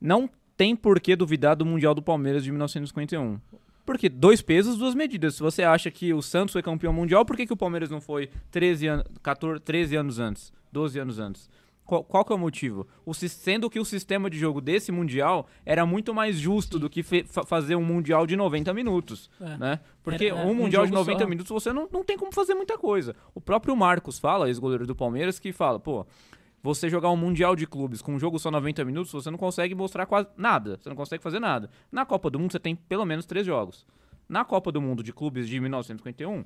não 0.00 0.28
tem 0.56 0.76
por 0.76 1.00
que 1.00 1.16
duvidar 1.16 1.56
do 1.56 1.64
Mundial 1.64 1.94
do 1.94 2.02
Palmeiras 2.02 2.44
de 2.44 2.50
1951. 2.50 3.40
Porque 3.86 4.08
dois 4.08 4.40
pesos, 4.42 4.76
duas 4.78 4.94
medidas. 4.94 5.34
Se 5.36 5.40
você 5.42 5.62
acha 5.62 5.90
que 5.90 6.12
o 6.12 6.20
Santos 6.22 6.52
foi 6.52 6.62
campeão 6.62 6.92
mundial, 6.92 7.24
por 7.24 7.36
que, 7.36 7.46
que 7.46 7.52
o 7.52 7.56
Palmeiras 7.56 7.90
não 7.90 8.00
foi 8.00 8.30
13, 8.50 8.88
an 8.88 9.04
14, 9.22 9.60
13 9.60 9.96
anos 9.96 10.18
antes? 10.18 10.52
12 10.72 10.98
anos 10.98 11.18
antes? 11.18 11.48
Qual, 11.84 12.02
qual 12.02 12.24
que 12.24 12.32
é 12.32 12.34
o 12.34 12.38
motivo? 12.38 12.86
O, 13.04 13.12
sendo 13.12 13.68
que 13.68 13.78
o 13.78 13.84
sistema 13.84 14.30
de 14.30 14.38
jogo 14.38 14.60
desse 14.60 14.90
Mundial 14.90 15.46
era 15.66 15.84
muito 15.84 16.14
mais 16.14 16.36
justo 16.38 16.78
do 16.78 16.88
que 16.88 17.02
fe- 17.02 17.24
fa- 17.24 17.44
fazer 17.44 17.76
um 17.76 17.84
Mundial 17.84 18.26
de 18.26 18.36
90 18.36 18.72
minutos, 18.72 19.30
É. 19.40 19.56
né? 19.58 19.80
Porque 20.02 20.26
Era- 20.26 20.40
é, 20.40 20.44
um 20.46 20.50
um 20.50 20.54
Mundial 20.54 20.84
de 20.84 20.88
jogo 20.88 21.00
90 21.00 21.22
só. 21.24 21.28
minutos 21.28 21.50
você 21.50 21.72
não, 21.72 21.86
não 21.92 22.02
tem 22.02 22.16
como 22.16 22.32
fazer 22.32 22.54
muita 22.54 22.78
coisa. 22.78 23.14
O 23.34 23.40
próprio 23.40 23.76
Marcos 23.76 24.18
fala, 24.18 24.48
ex-goleiro 24.48 24.86
do 24.86 24.94
Palmeiras, 24.94 25.38
que 25.38 25.52
fala, 25.52 25.78
pô, 25.78 26.06
você 26.62 26.88
jogar 26.88 27.10
um 27.10 27.16
Mundial 27.16 27.54
de 27.54 27.66
Clubes 27.66 28.00
com 28.00 28.14
um 28.14 28.18
jogo 28.18 28.38
só 28.38 28.50
90 28.50 28.82
minutos, 28.86 29.12
você 29.12 29.30
não 29.30 29.36
consegue 29.36 29.74
mostrar 29.74 30.06
quase 30.06 30.28
nada. 30.38 30.78
Você 30.80 30.88
não 30.88 30.96
consegue 30.96 31.22
fazer 31.22 31.38
nada. 31.38 31.68
Na 31.92 32.06
Copa 32.06 32.30
do 32.30 32.38
Mundo 32.38 32.52
você 32.52 32.58
tem 32.58 32.74
pelo 32.74 33.04
menos 33.04 33.26
três 33.26 33.44
jogos. 33.44 33.84
Na 34.28 34.42
Copa 34.44 34.72
do 34.72 34.80
Mundo 34.80 35.02
de 35.02 35.12
Clubes 35.12 35.46
de 35.48 35.60
1951, 35.60 36.44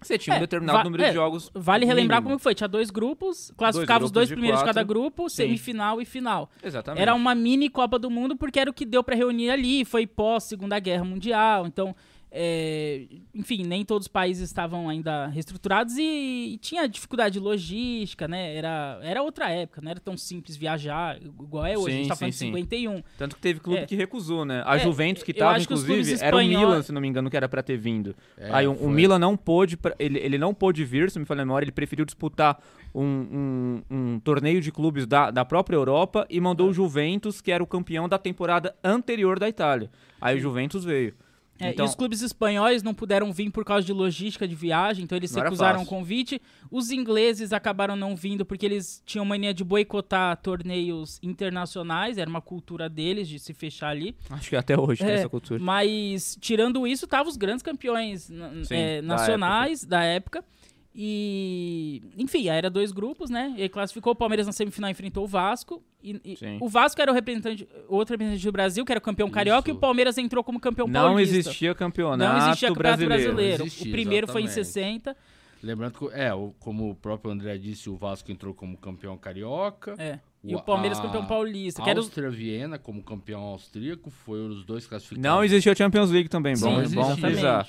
você 0.00 0.18
tinha 0.18 0.34
um 0.34 0.36
É, 0.38 0.40
determinado 0.40 0.78
va- 0.78 0.84
número 0.84 1.02
é, 1.04 1.08
de 1.10 1.14
jogos. 1.14 1.50
Vale 1.54 1.86
relembrar 1.86 2.20
mínimo. 2.20 2.30
como 2.36 2.38
foi. 2.42 2.54
Tinha 2.54 2.66
dois 2.68 2.90
grupos, 2.90 3.52
classificava 3.56 4.04
os 4.04 4.10
grupos 4.10 4.12
dois 4.12 4.28
de 4.28 4.34
primeiros 4.34 4.58
de 4.60 4.64
cada 4.66 4.80
quatro. 4.80 4.88
grupo, 4.88 5.28
Sim. 5.30 5.36
semifinal 5.36 6.00
e 6.00 6.04
final. 6.04 6.50
Exatamente. 6.62 7.00
Era 7.00 7.14
uma 7.14 7.34
mini 7.34 7.68
Copa 7.70 7.96
do 7.98 8.10
Mundo 8.10 8.36
porque 8.36 8.58
era 8.58 8.68
o 8.68 8.74
que 8.74 8.84
deu 8.84 9.04
pra 9.04 9.14
reunir 9.14 9.50
ali. 9.50 9.84
Foi 9.84 10.04
pós 10.06 10.44
Segunda 10.44 10.78
Guerra 10.80 11.04
Mundial. 11.04 11.64
Então, 11.66 11.94
é, 12.34 13.04
enfim, 13.34 13.62
nem 13.62 13.84
todos 13.84 14.06
os 14.06 14.08
países 14.08 14.44
estavam 14.44 14.88
ainda 14.88 15.26
reestruturados 15.26 15.98
e, 15.98 16.54
e, 16.54 16.58
tinha 16.58 16.88
dificuldade 16.88 17.38
logística, 17.38 18.26
né? 18.26 18.56
Era, 18.56 18.98
era 19.02 19.22
outra 19.22 19.50
época, 19.50 19.82
não 19.82 19.90
era 19.90 20.00
tão 20.00 20.16
simples 20.16 20.56
viajar 20.56 21.20
igual 21.20 21.66
é 21.66 21.76
hoje. 21.76 21.84
Sim, 21.84 21.92
a 21.92 21.96
gente 21.98 22.08
tá 22.08 22.16
falando 22.16 22.32
sim, 22.32 22.46
de 22.46 22.52
51. 22.52 23.02
Tanto 23.18 23.36
que 23.36 23.42
teve 23.42 23.60
clube 23.60 23.80
é. 23.80 23.86
que 23.86 23.94
recusou, 23.94 24.46
né? 24.46 24.62
A 24.64 24.76
é, 24.76 24.78
Juventus 24.78 25.22
que 25.22 25.34
tava, 25.34 25.60
inclusive, 25.60 26.16
era 26.22 26.34
o 26.34 26.38
Milan, 26.38 26.82
se 26.82 26.90
não 26.90 27.02
me 27.02 27.08
engano, 27.08 27.28
que 27.28 27.36
era 27.36 27.50
para 27.50 27.62
ter 27.62 27.76
vindo. 27.76 28.16
É, 28.38 28.50
Aí 28.50 28.66
o, 28.66 28.72
o, 28.72 28.88
Milan 28.88 29.18
não 29.18 29.36
pôde, 29.36 29.78
ele, 29.98 30.18
ele 30.18 30.38
não 30.38 30.54
pôde 30.54 30.86
vir, 30.86 31.10
se 31.10 31.18
me 31.18 31.26
falha 31.26 31.42
a 31.42 31.44
memória, 31.44 31.66
ele 31.66 31.72
preferiu 31.72 32.06
disputar 32.06 32.58
um, 32.94 33.02
um, 33.04 33.82
um, 33.90 34.20
torneio 34.20 34.62
de 34.62 34.72
clubes 34.72 35.06
da, 35.06 35.30
da 35.30 35.44
própria 35.44 35.76
Europa 35.76 36.26
e 36.30 36.40
mandou 36.40 36.70
o 36.70 36.72
Juventus, 36.72 37.42
que 37.42 37.52
era 37.52 37.62
o 37.62 37.66
campeão 37.66 38.08
da 38.08 38.16
temporada 38.16 38.74
anterior 38.82 39.38
da 39.38 39.50
Itália. 39.50 39.90
Aí 40.18 40.38
o 40.38 40.40
Juventus 40.40 40.82
veio. 40.82 41.14
É, 41.62 41.70
então, 41.70 41.86
e 41.86 41.88
os 41.88 41.94
clubes 41.94 42.22
espanhóis 42.22 42.82
não 42.82 42.92
puderam 42.92 43.32
vir 43.32 43.50
por 43.50 43.64
causa 43.64 43.86
de 43.86 43.92
logística 43.92 44.46
de 44.46 44.54
viagem, 44.54 45.04
então 45.04 45.16
eles 45.16 45.34
recusaram 45.34 45.82
o 45.82 45.86
convite. 45.86 46.40
Os 46.70 46.90
ingleses 46.90 47.52
acabaram 47.52 47.94
não 47.94 48.16
vindo 48.16 48.44
porque 48.44 48.66
eles 48.66 49.02
tinham 49.06 49.24
mania 49.24 49.54
de 49.54 49.62
boicotar 49.62 50.36
torneios 50.38 51.18
internacionais, 51.22 52.18
era 52.18 52.28
uma 52.28 52.40
cultura 52.40 52.88
deles 52.88 53.28
de 53.28 53.38
se 53.38 53.52
fechar 53.52 53.88
ali. 53.88 54.16
Acho 54.30 54.50
que 54.50 54.56
até 54.56 54.78
hoje 54.78 55.02
é, 55.02 55.06
tem 55.06 55.14
essa 55.16 55.28
cultura. 55.28 55.62
Mas, 55.62 56.36
tirando 56.40 56.86
isso, 56.86 57.04
estavam 57.04 57.30
os 57.30 57.36
grandes 57.36 57.62
campeões 57.62 58.22
Sim, 58.24 58.74
é, 58.74 59.02
nacionais 59.02 59.84
da 59.84 60.02
época. 60.02 60.40
Da 60.40 60.44
época 60.44 60.61
e, 60.94 62.02
enfim, 62.18 62.48
aí 62.50 62.58
era 62.58 62.68
dois 62.68 62.92
grupos, 62.92 63.30
né? 63.30 63.54
E 63.56 63.68
classificou 63.68 64.12
o 64.12 64.16
Palmeiras 64.16 64.46
na 64.46 64.52
semifinal 64.52 64.90
enfrentou 64.90 65.24
o 65.24 65.26
Vasco. 65.26 65.82
E, 66.02 66.20
e 66.24 66.38
o 66.60 66.68
Vasco 66.68 67.00
era 67.00 67.10
o 67.10 67.14
representante, 67.14 67.66
outro 67.88 68.12
representante 68.12 68.44
do 68.44 68.52
Brasil, 68.52 68.84
que 68.84 68.92
era 68.92 68.98
o 68.98 69.02
campeão 69.02 69.30
carioca, 69.30 69.70
Isso. 69.70 69.76
e 69.76 69.78
o 69.78 69.80
Palmeiras 69.80 70.18
entrou 70.18 70.44
como 70.44 70.60
campeão 70.60 70.86
não 70.86 71.08
paulista. 71.08 71.36
Existia 71.36 71.74
campeonato 71.74 72.38
não 72.38 72.48
existia 72.48 72.68
campeonato 72.68 73.04
brasileiro. 73.06 73.34
brasileiro. 73.34 73.64
Existia, 73.64 73.88
o 73.88 73.90
primeiro 73.90 74.26
exatamente. 74.26 74.52
foi 74.52 74.60
em 74.60 74.64
60. 74.64 75.16
Lembrando 75.62 75.98
que, 75.98 76.06
é, 76.12 76.30
como 76.58 76.90
o 76.90 76.94
próprio 76.94 77.30
André 77.30 77.56
disse, 77.56 77.88
o 77.88 77.96
Vasco 77.96 78.30
entrou 78.30 78.52
como 78.52 78.76
campeão 78.76 79.16
carioca. 79.16 79.94
É. 79.96 80.18
E 80.44 80.56
o, 80.56 80.60
Palmeiras 80.60 80.98
a, 80.98 81.02
campeão 81.02 81.24
paulista. 81.24 81.82
A 81.82 81.96
Áustria 81.96 82.28
Viena 82.28 82.78
como 82.78 83.00
campeão 83.02 83.42
austríaco 83.42 84.10
foram 84.10 84.48
os 84.48 84.64
dois 84.64 84.86
classificados. 84.86 85.22
Não 85.22 85.44
existia 85.44 85.74
Champions 85.74 86.10
League 86.10 86.28
também, 86.28 86.56
Sim, 86.56 86.64
bom, 86.64 86.82
bom 86.88 87.16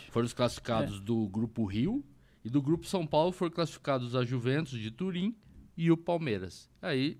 Foram 0.09 0.25
os 0.25 0.33
classificados 0.33 0.97
é. 0.97 0.99
do 1.01 1.27
grupo 1.27 1.63
Rio, 1.65 2.03
e 2.43 2.49
do 2.49 2.61
grupo 2.61 2.85
São 2.85 3.05
Paulo 3.07 3.31
foram 3.31 3.51
classificados 3.51 4.15
a 4.15 4.23
Juventus 4.25 4.79
de 4.79 4.91
Turim 4.91 5.35
e 5.77 5.91
o 5.91 5.97
Palmeiras. 5.97 6.69
Aí 6.81 7.17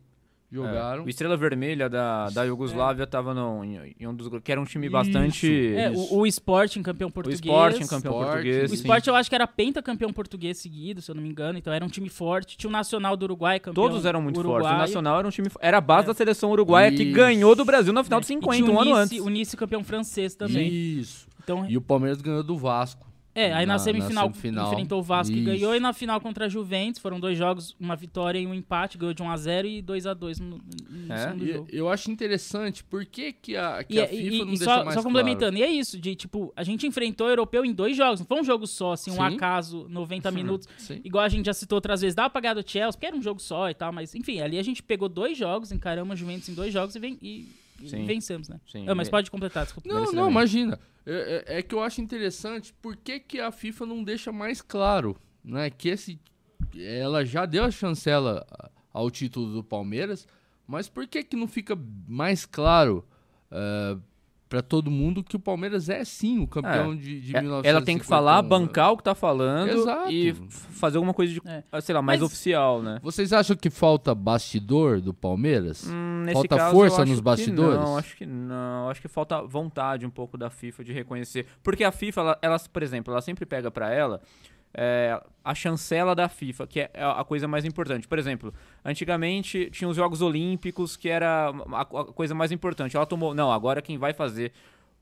jogaram. 0.54 1.04
É, 1.04 1.06
o 1.06 1.10
Estrela 1.10 1.36
Vermelha 1.36 1.90
da, 1.90 2.30
da 2.30 2.44
Iugoslávia 2.44 3.04
estava 3.04 3.32
é. 3.32 3.94
em, 4.00 4.08
um 4.08 4.14
dos 4.14 4.28
grupos, 4.28 4.46
que 4.46 4.52
era 4.52 4.62
um 4.62 4.66
time 4.66 4.88
bastante. 4.88 5.74
É, 5.76 5.90
o, 5.90 6.20
o 6.20 6.28
Sporting, 6.28 6.84
campeão 6.84 7.10
português. 7.10 7.40
O 7.40 7.44
Sporting, 7.44 7.88
campeão 7.88 8.14
Sport, 8.14 8.28
português. 8.28 8.72
O 8.72 8.76
Sporting, 8.76 9.10
eu 9.10 9.16
acho 9.16 9.30
que 9.30 9.36
era 9.36 9.48
penta 9.48 9.82
campeão 9.82 10.14
português 10.14 10.60
seguido, 10.60 11.02
se 11.02 11.10
eu 11.10 11.16
não 11.16 11.24
me 11.24 11.30
engano. 11.30 11.58
Então 11.58 11.74
era 11.74 11.84
um 11.84 11.90
time 11.90 12.10
forte. 12.10 12.56
Tinha 12.56 12.70
o 12.70 12.72
Nacional 12.72 13.18
do 13.18 13.24
Uruguai, 13.24 13.60
campeão. 13.60 13.88
Todos 13.88 14.06
eram 14.06 14.22
muito 14.22 14.42
fortes. 14.42 14.70
O 14.70 14.78
Nacional 14.78 15.20
era 15.20 15.28
um 15.28 15.32
time. 15.32 15.50
Era 15.60 15.78
a 15.78 15.82
base 15.82 16.06
é. 16.06 16.08
da 16.08 16.14
seleção 16.14 16.52
uruguaia 16.52 16.90
Isso. 16.90 16.98
que 16.98 17.12
ganhou 17.12 17.56
do 17.56 17.66
Brasil 17.66 17.92
na 17.92 18.04
final 18.04 18.20
de 18.20 18.28
50, 18.28 18.72
um 18.72 18.80
ano 18.80 18.94
antes. 18.94 19.20
O 19.20 19.30
Nice 19.30 19.58
campeão 19.58 19.84
francês 19.84 20.36
também. 20.36 20.68
Isso. 20.68 21.28
Então, 21.44 21.66
e 21.68 21.76
o 21.76 21.82
Palmeiras 21.82 22.22
ganhou 22.22 22.44
do 22.44 22.58
Vasco. 22.58 23.13
É, 23.36 23.52
aí 23.52 23.66
na, 23.66 23.74
na, 23.74 23.80
semifinal, 23.80 24.28
na 24.28 24.34
semifinal, 24.34 24.72
enfrentou 24.72 25.00
o 25.00 25.04
Vasco 25.04 25.34
Isso. 25.34 25.42
e 25.42 25.46
ganhou, 25.46 25.76
e 25.76 25.80
na 25.80 25.92
final 25.92 26.22
contra 26.22 26.46
a 26.46 26.50
Juventus 26.50 27.02
foram 27.02 27.20
dois 27.20 27.36
jogos, 27.36 27.76
uma 27.80 27.96
vitória 27.96 28.38
e 28.38 28.46
um 28.46 28.54
empate, 28.54 28.96
ganhou 28.96 29.14
de 29.14 29.24
1x0 29.24 29.66
e 29.66 29.82
2x2 29.82 30.40
no, 30.40 30.62
no 30.90 31.14
é? 31.14 31.18
segundo 31.18 31.48
jogo. 31.48 31.68
Eu 31.72 31.90
acho 31.90 32.12
interessante, 32.12 32.84
por 32.84 33.06
que, 33.06 33.34
que 33.34 33.58
a, 33.58 33.84
que 33.84 33.96
e, 33.96 34.00
a 34.00 34.04
é, 34.04 34.08
FIFA 34.08 34.36
e, 34.36 34.46
não 34.46 34.54
e 34.54 34.58
só, 34.58 34.84
mais 34.84 34.94
Só 34.94 35.02
complementando, 35.02 35.58
claro? 35.58 35.58
e 35.58 35.64
é 35.64 35.72
isso, 35.72 36.00
de 36.00 36.16
tipo, 36.16 36.54
a 36.56 36.64
gente 36.64 36.86
enfrentou 36.86 37.26
o 37.26 37.30
europeu 37.30 37.66
em 37.66 37.74
dois 37.74 37.98
jogos, 37.98 38.20
não 38.20 38.28
foi 38.28 38.40
um 38.40 38.44
jogo 38.44 38.68
só, 38.68 38.94
assim, 38.94 39.10
um 39.10 39.16
Sim. 39.16 39.22
acaso, 39.22 39.88
90 39.90 40.30
minutos, 40.32 40.68
Sim. 40.78 41.02
igual 41.04 41.24
a 41.24 41.30
gente 41.30 41.48
já 41.48 41.54
citou 41.54 41.78
outras 41.78 42.02
vezes, 42.02 42.14
dá 42.14 42.30
pra 42.30 42.40
ganhar 42.40 42.54
do 42.54 42.70
Chelsea, 42.70 42.94
porque 42.94 43.08
era 43.08 43.16
um 43.16 43.22
jogo 43.22 43.40
só 43.40 43.68
e 43.68 43.74
tal, 43.74 43.92
mas 43.92 44.14
enfim, 44.14 44.42
ali 44.42 44.60
a 44.60 44.64
gente 44.64 44.84
pegou 44.84 45.10
dois 45.10 45.36
jogos, 45.36 45.72
encaramos 45.72 46.14
a 46.14 46.16
Juventus 46.16 46.50
em 46.50 46.54
dois 46.54 46.72
jogos 46.72 46.96
e, 46.96 47.00
vem, 47.00 47.18
e 47.20 47.63
Sim. 47.86 48.06
vencemos, 48.06 48.50
né? 48.50 48.60
Sim. 48.68 48.86
Ah, 48.88 48.96
mas 48.96 49.10
pode 49.10 49.30
completar, 49.30 49.66
desculpa. 49.66 49.88
Não, 49.88 50.12
não, 50.12 50.30
imagina. 50.30 50.80
É, 51.06 51.44
é, 51.48 51.58
é, 51.60 51.62
que 51.62 51.76
eu 51.76 51.84
acho 51.84 52.02
interessante 52.02 52.74
por 52.82 52.96
que, 52.96 53.20
que 53.20 53.40
a 53.40 53.52
FIFA 53.52 53.86
não 53.86 54.04
deixa 54.04 54.32
mais 54.32 54.62
claro, 54.62 55.18
né? 55.44 55.70
Que 55.70 55.90
esse, 55.90 56.20
ela 56.78 57.26
já 57.26 57.46
deu 57.46 57.64
a 57.64 57.72
chancela 57.72 58.46
ao 58.94 59.10
título 59.12 59.54
do 59.54 59.64
Palmeiras, 59.64 60.28
mas 60.68 60.88
por 60.88 61.08
que 61.08 61.24
que 61.24 61.36
não 61.36 61.48
fica 61.48 61.78
mais 62.08 62.46
claro 62.46 63.06
uh, 63.52 64.02
para 64.54 64.62
todo 64.62 64.92
mundo 64.92 65.24
que 65.24 65.36
o 65.36 65.40
Palmeiras 65.40 65.90
é 65.90 66.06
sim 66.06 66.40
o 66.40 66.46
campeão 66.46 66.94
é. 66.94 66.96
de, 66.96 67.22
de 67.22 67.34
1951. 67.34 67.64
É, 67.64 67.68
ela 67.68 67.82
tem 67.82 67.98
que 67.98 68.06
falar, 68.06 68.40
bancar 68.44 68.92
o 68.92 68.98
que 68.98 69.04
tá 69.04 69.16
falando 69.16 69.72
Exato. 69.72 70.12
e 70.12 70.32
fazer 70.52 70.98
alguma 70.98 71.12
coisa 71.12 71.34
de, 71.34 71.42
é. 71.44 71.82
sei 71.82 71.96
lá, 71.96 72.04
mais 72.04 72.20
Mas 72.20 72.28
oficial, 72.28 72.80
né? 72.80 73.00
Vocês 73.02 73.34
acham 73.34 73.56
que 73.56 73.72
falta 73.72 74.14
bastidor 74.14 75.02
do 75.02 75.12
Palmeiras? 75.12 75.88
Hum, 75.90 76.26
falta 76.32 76.56
caso, 76.56 76.72
força 76.72 77.04
nos 77.04 77.20
bastidores? 77.20 77.80
não, 77.80 77.98
acho 77.98 78.16
que 78.16 78.28
não. 78.28 78.90
Acho 78.92 79.02
que 79.02 79.08
falta 79.08 79.42
vontade 79.42 80.06
um 80.06 80.12
pouco 80.12 80.38
da 80.38 80.52
FIFA 80.52 80.84
de 80.84 80.94
reconhecer. 80.94 81.48
Porque 81.64 81.84
a 81.84 81.92
FIFA, 81.92 82.22
ela, 82.22 82.40
ela 82.40 82.60
por 82.72 82.84
exemplo, 82.84 83.12
ela 83.12 83.24
sempre 83.24 83.48
pega 83.48 83.72
para 83.72 83.92
ela 83.92 84.22
é, 84.74 85.22
a 85.44 85.54
chancela 85.54 86.16
da 86.16 86.28
FIFA, 86.28 86.68
que 86.68 86.80
é 86.80 86.90
a 86.96 87.24
coisa 87.24 87.48
mais 87.48 87.66
importante. 87.66 88.08
Por 88.08 88.18
exemplo, 88.18 88.54
antigamente 88.84 89.70
tinha 89.72 89.90
os 89.90 89.96
Jogos 89.96 90.22
Olímpicos, 90.22 90.96
que 90.96 91.10
era 91.10 91.54
a, 91.72 91.82
a 91.82 91.86
coisa 91.86 92.34
mais 92.34 92.52
importante. 92.52 92.96
Ela 92.96 93.06
tomou, 93.06 93.34
não, 93.34 93.52
agora 93.52 93.82
quem 93.82 93.98
vai 93.98 94.14
fazer 94.14 94.52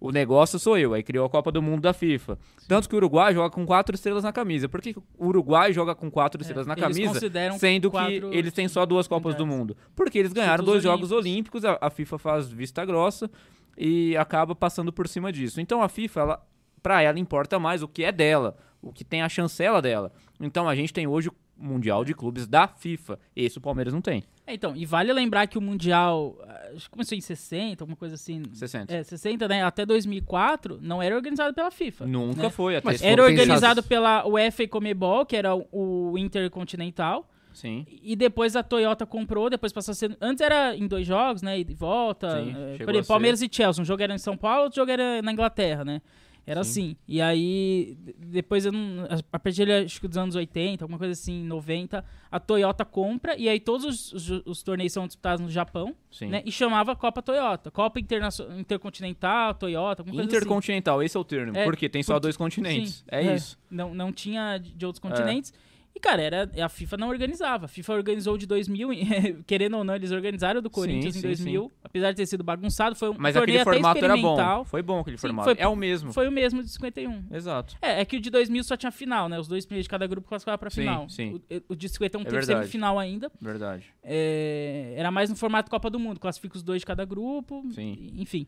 o 0.02 0.12
negócio 0.12 0.58
sou 0.58 0.78
eu. 0.78 0.96
Aí 0.96 1.04
criou 1.04 1.26
a 1.26 1.30
Copa 1.30 1.52
do 1.52 1.62
Mundo 1.62 1.82
da 1.82 1.94
FIFA. 1.94 2.38
Sim. 2.58 2.66
Tanto 2.68 2.90
que 2.90 2.96
o 2.96 2.98
Uruguai 2.98 3.34
joga 3.36 3.52
com 3.52 3.66
quatro 3.66 3.96
estrelas 3.96 4.24
na 4.24 4.34
camisa. 4.34 4.68
Por 4.68 4.82
que 4.82 4.96
o 5.18 5.28
Uruguai 5.28 5.72
joga 5.72 5.94
com 5.94 6.10
quatro 6.10 6.42
é, 6.42 6.44
estrelas 6.44 6.66
na 6.66 6.76
camisa, 6.76 7.20
sendo 7.60 7.92
que 7.92 7.98
eles 8.32 8.52
têm 8.52 8.68
só 8.68 8.84
duas 8.84 9.08
Copas 9.08 9.36
do 9.36 9.46
Mundo? 9.46 9.78
Porque 9.96 10.18
eles 10.18 10.34
ganharam 10.34 10.64
dois 10.66 10.84
Olímpicos. 10.84 11.10
Jogos 11.10 11.12
Olímpicos, 11.12 11.66
a, 11.66 11.78
a, 11.80 11.90
FIFA 11.92 12.18
faz 12.18 12.50
vista 12.50 12.84
grossa 12.84 13.30
e 13.78 14.18
acaba 14.18 14.56
passando 14.56 14.92
por 14.92 15.08
cima 15.08 15.32
disso. 15.32 15.62
Então 15.62 15.84
a 15.84 15.88
FIFA, 15.88 16.20
ela, 16.20 16.48
pra 16.82 17.02
ela 17.02 17.20
importa 17.20 17.60
mais 17.60 17.84
o 17.84 17.88
que 17.88 18.04
é 18.04 18.12
dela 18.12 18.58
o 18.82 18.92
que 18.92 19.04
tem 19.04 19.22
a 19.22 19.30
chancela 19.30 19.82
dela. 19.82 20.12
Então 20.40 20.68
a 20.68 20.76
gente 20.76 20.92
tem 20.92 21.06
hoje 21.06 21.30
o 21.30 21.34
Mundial 21.56 22.04
de 22.04 22.14
Clubes 22.14 22.48
da 22.48 22.68
FIFA. 22.68 23.20
Esse 23.36 23.60
o 23.60 23.62
Palmeiras 23.62 23.94
não 23.94 24.02
tem. 24.02 24.24
É, 24.48 24.56
então, 24.56 24.76
e 24.76 24.86
vale 24.86 25.14
lembrar 25.14 25.46
que 25.46 25.58
o 25.58 25.62
Mundial 25.62 26.36
que 26.76 26.90
começou 26.90 27.16
em 27.16 27.22
60, 27.22 27.84
alguma 27.84 27.96
coisa 27.96 28.16
assim. 28.16 28.44
60. 28.52 28.94
É, 28.94 29.04
60, 29.04 29.48
né? 29.48 29.64
Até 29.64 29.86
2004 29.86 30.80
não 30.82 31.02
era 31.02 31.16
organizado 31.16 31.54
pela 31.54 31.70
FIFA. 31.70 32.08
Nunca 32.08 32.44
né? 32.44 32.50
foi. 32.50 32.76
Até 32.76 32.96
era 33.02 33.24
organizado 33.24 33.84
pela 33.84 34.26
UEFA 34.28 34.64
e 34.64 34.68
Comebol, 34.68 35.26
que 35.26 35.36
era 35.36 35.56
o 35.56 36.18
Intercontinental. 36.18 37.30
Sim. 37.54 37.86
E 38.02 38.16
depois 38.16 38.56
a 38.56 38.64
Toyota 38.64 39.06
comprou, 39.06 39.50
depois 39.50 39.74
passou 39.74 39.92
a 39.92 39.96
ser. 39.96 40.18
Antes 40.22 40.42
era 40.42 40.76
em 40.76 40.88
dois 40.88 41.06
jogos, 41.06 41.42
né? 41.42 41.60
E 41.60 41.64
volta. 41.66 42.42
Sim, 42.42 42.56
é, 42.56 42.78
por 42.78 42.92
exemplo, 42.92 43.08
Palmeiras 43.08 43.42
e 43.42 43.50
Chelsea. 43.52 43.82
Um 43.82 43.86
jogo 43.86 44.02
era 44.02 44.16
em 44.16 44.18
São 44.18 44.38
Paulo, 44.38 44.64
outro 44.64 44.78
jogo 44.78 44.90
era 44.90 45.22
na 45.22 45.34
Inglaterra, 45.34 45.84
né? 45.84 46.02
Era 46.46 46.64
Sim. 46.64 46.70
assim. 46.70 46.96
E 47.08 47.22
aí, 47.22 47.98
depois, 48.18 48.66
eu 48.66 48.72
não, 48.72 49.08
a 49.32 49.40
partir 49.40 49.72
acho 49.72 50.02
que 50.02 50.08
dos 50.08 50.18
anos 50.18 50.36
80, 50.36 50.84
alguma 50.84 50.98
coisa 50.98 51.14
assim, 51.14 51.44
90, 51.44 52.04
a 52.32 52.40
Toyota 52.40 52.84
compra, 52.84 53.38
e 53.38 53.48
aí 53.48 53.60
todos 53.60 53.86
os, 53.86 54.30
os, 54.30 54.42
os 54.46 54.64
torneios 54.64 54.92
são 54.92 55.06
disputados 55.06 55.44
no 55.44 55.52
Japão, 55.52 55.96
Sim. 56.12 56.28
né? 56.28 56.42
E 56.46 56.52
chamava 56.52 56.96
Copa 56.96 57.22
Toyota. 57.22 57.70
Copa 57.70 58.00
Intercontinental, 58.00 59.54
Toyota, 59.54 60.02
alguma 60.02 60.16
coisa 60.16 60.28
assim. 60.28 60.38
Intercontinental, 60.38 60.98
assim. 60.98 61.06
esse 61.06 61.18
é 61.18 61.20
o 61.20 61.24
termo. 61.24 61.58
É, 61.58 61.64
porque 61.64 61.88
tem 61.88 62.02
só 62.02 62.14
porque, 62.14 62.24
dois 62.24 62.38
continentes. 62.38 62.96
Sim, 62.96 63.04
é, 63.10 63.28
é, 63.28 63.36
isso. 63.36 63.60
Não, 63.70 63.94
não 63.94 64.12
tinha 64.12 64.58
de 64.58 64.86
outros 64.86 65.00
continentes. 65.00 65.54
É. 65.68 65.71
E, 65.96 66.00
cara, 66.00 66.22
era, 66.22 66.52
a 66.64 66.70
FIFA 66.70 66.98
não 66.98 67.10
organizava. 67.10 67.66
A 67.66 67.68
FIFA 67.68 67.94
organizou 67.94 68.38
de 68.38 68.46
2000, 68.46 68.90
querendo 69.46 69.78
ou 69.78 69.84
não, 69.84 69.96
eles 69.96 70.12
organizaram 70.12 70.62
do 70.62 70.70
Corinthians 70.70 71.14
sim, 71.14 71.20
em 71.20 71.24
2000. 71.24 71.64
Sim. 71.64 71.72
Apesar 71.84 72.12
de 72.12 72.18
ter 72.18 72.26
sido 72.26 72.44
bagunçado, 72.44 72.96
foi 72.96 73.10
um 73.10 73.16
Mas 73.18 73.36
torneio 73.36 73.62
aquele 73.62 73.76
formato 73.76 74.06
era 74.06 74.18
bom. 74.18 74.66
Foi 74.66 74.82
bom 74.82 75.00
aquele 75.02 75.18
sim, 75.18 75.22
formato. 75.22 75.50
Foi, 75.50 75.56
é 75.60 75.68
o 75.68 75.76
mesmo. 75.76 76.14
Foi 76.14 76.28
o 76.28 76.32
mesmo 76.32 76.64
de 76.64 76.70
51. 76.70 77.26
Exato. 77.32 77.76
É, 77.82 78.02
é 78.02 78.06
que 78.06 78.18
o 78.18 78.22
de 78.22 78.30
2000 78.30 78.64
só 78.64 78.78
tinha 78.78 78.92
final, 78.92 79.28
né? 79.28 79.40
Os 79.40 79.48
dois 79.48 79.66
primeiros 79.66 79.86
de 79.86 79.90
cada 79.90 80.08
grupo 80.08 80.28
classificavam 80.28 80.58
pra 80.58 80.70
final. 80.70 81.10
Sim, 81.10 81.42
O, 81.68 81.74
o 81.74 81.76
de 81.76 81.90
51 81.90 82.22
é 82.22 82.24
teve 82.24 82.36
verdade. 82.38 82.60
semifinal 82.60 82.98
ainda. 82.98 83.32
Verdade. 83.40 83.86
É, 84.04 84.94
era 84.96 85.12
mais 85.12 85.30
no 85.30 85.36
formato 85.36 85.70
Copa 85.70 85.90
do 85.90 86.00
Mundo. 86.00 86.20
Classifica 86.20 86.56
os 86.56 86.64
dois 86.64 86.82
de 86.82 86.86
cada 86.86 87.04
grupo. 87.04 87.64
Sim. 87.74 88.14
Enfim. 88.16 88.48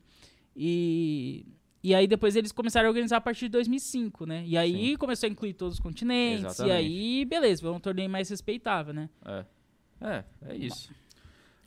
E... 0.56 1.46
E 1.84 1.94
aí 1.94 2.08
depois 2.08 2.36
eles 2.36 2.52
começaram 2.52 2.88
a 2.88 2.90
organizar 2.90 3.18
a 3.18 3.22
partir 3.22 3.46
de 3.46 3.50
2005, 3.50 4.26
né? 4.26 4.44
E 4.46 4.58
aí 4.58 4.92
Sim. 4.92 4.96
começou 4.96 5.28
a 5.28 5.30
incluir 5.30 5.54
todos 5.54 5.76
os 5.76 5.80
continentes. 5.82 6.46
Exatamente. 6.46 6.74
E 6.74 6.78
aí, 6.78 7.26
beleza, 7.26 7.62
foi 7.62 7.72
um 7.72 7.80
torneio 7.80 8.10
mais 8.10 8.30
respeitável, 8.30 8.94
né? 8.94 9.10
É. 9.26 9.46
É, 10.02 10.24
é 10.50 10.56
isso. 10.56 10.90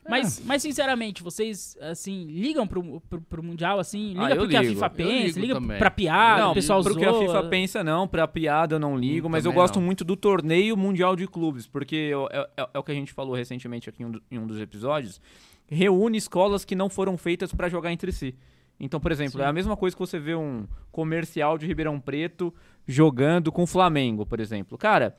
Mas, 0.09 0.39
é. 0.39 0.43
mas 0.45 0.61
sinceramente, 0.61 1.21
vocês, 1.21 1.77
assim, 1.81 2.25
ligam 2.27 2.65
pro, 2.65 3.01
pro, 3.01 3.21
pro 3.21 3.43
Mundial, 3.43 3.77
assim? 3.77 4.09
Liga 4.09 4.33
ah, 4.33 4.35
pro 4.35 4.47
que 4.47 4.55
a 4.55 4.63
FIFA 4.63 4.89
pensa, 4.89 5.39
liga 5.39 5.53
também. 5.55 5.77
pra 5.77 5.91
piada, 5.91 6.43
não, 6.43 6.51
o 6.51 6.53
pessoal 6.53 6.81
pro 6.81 6.95
que 6.95 7.05
a 7.05 7.13
FIFA 7.13 7.43
pensa 7.43 7.83
não, 7.83 8.07
pra 8.07 8.27
piada 8.27 8.75
eu 8.75 8.79
não 8.79 8.97
ligo, 8.97 9.27
hum, 9.27 9.31
mas 9.31 9.45
eu 9.45 9.51
gosto 9.51 9.79
não. 9.79 9.85
muito 9.85 10.05
do 10.05 10.15
torneio 10.15 10.77
mundial 10.77 11.15
de 11.15 11.27
clubes, 11.27 11.67
porque 11.67 12.11
é, 12.31 12.47
é, 12.57 12.69
é, 12.73 12.79
o 12.79 12.83
que 12.83 12.91
a 12.91 12.95
gente 12.95 13.11
falou 13.11 13.35
recentemente 13.35 13.89
aqui 13.89 14.01
em 14.01 14.05
um, 14.05 14.11
em 14.31 14.39
um 14.39 14.47
dos 14.47 14.59
episódios, 14.59 15.19
reúne 15.67 16.17
escolas 16.17 16.63
que 16.63 16.73
não 16.73 16.89
foram 16.89 17.17
feitas 17.17 17.53
para 17.53 17.67
jogar 17.67 17.91
entre 17.91 18.11
si. 18.11 18.33
Então, 18.79 18.99
por 18.99 19.11
exemplo, 19.11 19.33
Sim. 19.39 19.41
é 19.41 19.45
a 19.45 19.53
mesma 19.53 19.75
coisa 19.75 19.95
que 19.95 19.99
você 19.99 20.19
vê 20.19 20.35
um 20.35 20.65
comercial 20.91 21.57
de 21.57 21.65
Ribeirão 21.65 21.99
Preto 21.99 22.53
jogando 22.87 23.51
com 23.51 23.63
o 23.63 23.67
Flamengo, 23.67 24.25
por 24.25 24.39
exemplo. 24.39 24.77
Cara, 24.77 25.15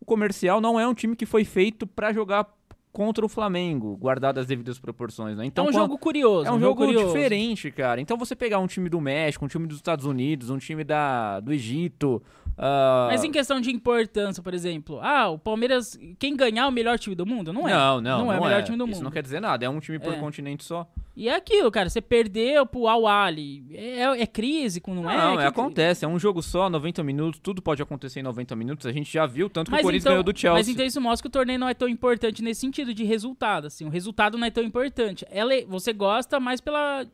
o 0.00 0.04
comercial 0.04 0.60
não 0.60 0.78
é 0.78 0.86
um 0.86 0.94
time 0.94 1.14
que 1.16 1.24
foi 1.26 1.44
feito 1.44 1.86
pra 1.86 2.12
jogar 2.12 2.46
contra 2.92 3.24
o 3.24 3.28
Flamengo, 3.28 3.94
guardado 3.96 4.38
as 4.38 4.46
devidas 4.46 4.78
proporções, 4.78 5.36
né? 5.36 5.44
Então, 5.44 5.66
é 5.66 5.68
um 5.68 5.72
quan- 5.72 5.80
jogo 5.80 5.98
curioso. 5.98 6.48
é 6.48 6.52
um 6.52 6.58
jogo 6.58 6.76
curioso. 6.86 7.06
diferente, 7.08 7.70
cara. 7.70 8.00
Então 8.00 8.16
você 8.16 8.34
pegar 8.34 8.58
um 8.58 8.66
time 8.66 8.88
do 8.88 9.00
México, 9.00 9.44
um 9.44 9.48
time 9.48 9.66
dos 9.66 9.76
Estados 9.76 10.06
Unidos, 10.06 10.48
um 10.48 10.56
time 10.58 10.82
da, 10.82 11.38
do 11.40 11.52
Egito. 11.52 12.22
Ah, 12.58 13.08
Mas 13.10 13.22
em 13.24 13.30
questão 13.30 13.60
de 13.60 13.70
importância, 13.70 14.42
por 14.42 14.54
exemplo, 14.54 14.98
ah, 15.02 15.28
o 15.28 15.38
Palmeiras, 15.38 15.98
quem 16.18 16.34
ganhar 16.36 16.64
é 16.64 16.66
o 16.66 16.72
melhor 16.72 16.98
time 16.98 17.14
do 17.14 17.26
mundo? 17.26 17.52
Não 17.52 17.68
é. 17.68 17.72
Não, 17.72 18.00
não, 18.00 18.18
Não 18.24 18.32
é 18.32 18.38
o 18.38 18.42
melhor 18.44 18.62
time 18.62 18.76
do 18.78 18.84
Isso 18.84 18.94
mundo. 18.96 19.04
não 19.04 19.10
quer 19.10 19.22
dizer 19.22 19.40
nada. 19.40 19.64
É 19.64 19.68
um 19.68 19.78
time 19.80 19.98
por 19.98 20.12
É. 20.14 20.16
continente 20.18 20.64
só. 20.64 20.86
E 21.14 21.28
é 21.28 21.34
aquilo, 21.34 21.70
cara, 21.70 21.88
você 21.88 22.00
perdeu 22.02 22.66
pro 22.66 22.86
Al-Ali. 22.88 23.64
É, 23.72 24.02
é 24.22 24.26
crise, 24.26 24.80
com- 24.80 24.94
não 24.94 25.10
é? 25.10 25.16
Não, 25.16 25.36
Que- 25.36 25.42
é, 25.42 25.46
acontece. 25.46 26.04
É 26.04 26.08
um 26.08 26.18
jogo 26.18 26.42
só, 26.42 26.68
90 26.68 27.02
minutos. 27.02 27.40
Tudo 27.42 27.62
pode 27.62 27.80
acontecer 27.82 28.20
em 28.20 28.22
90 28.22 28.54
minutos. 28.54 28.86
A 28.86 28.92
gente 28.92 29.10
já 29.12 29.24
viu 29.26 29.48
tanto 29.48 29.66
que 29.66 29.72
Mas 29.72 29.80
o 29.80 29.84
Corinthians 29.84 30.02
então, 30.04 30.12
ganhou 30.12 30.22
do 30.24 30.38
Chelsea. 30.38 30.58
mas 30.58 30.68
então 30.68 30.84
isso 30.84 31.00
mostra 31.00 31.22
que 31.22 31.28
o 31.28 31.30
torneio 31.30 31.58
não 31.58 31.68
é 31.68 31.74
tão 31.74 31.88
importante 31.88 32.42
nesse 32.42 32.60
sentido 32.60 32.92
de 32.92 33.02
resultado, 33.04 33.66
assim. 33.66 33.86
O 33.86 33.88
resultado 33.88 34.36
não 34.36 34.46
é 34.46 34.50
tão 34.50 34.62
importante. 34.62 35.24
Ela 35.30 35.54
é- 35.54 35.64
você 35.64 35.92
gosta 35.92 36.38
mais 36.38 36.60
pela, 36.60 37.06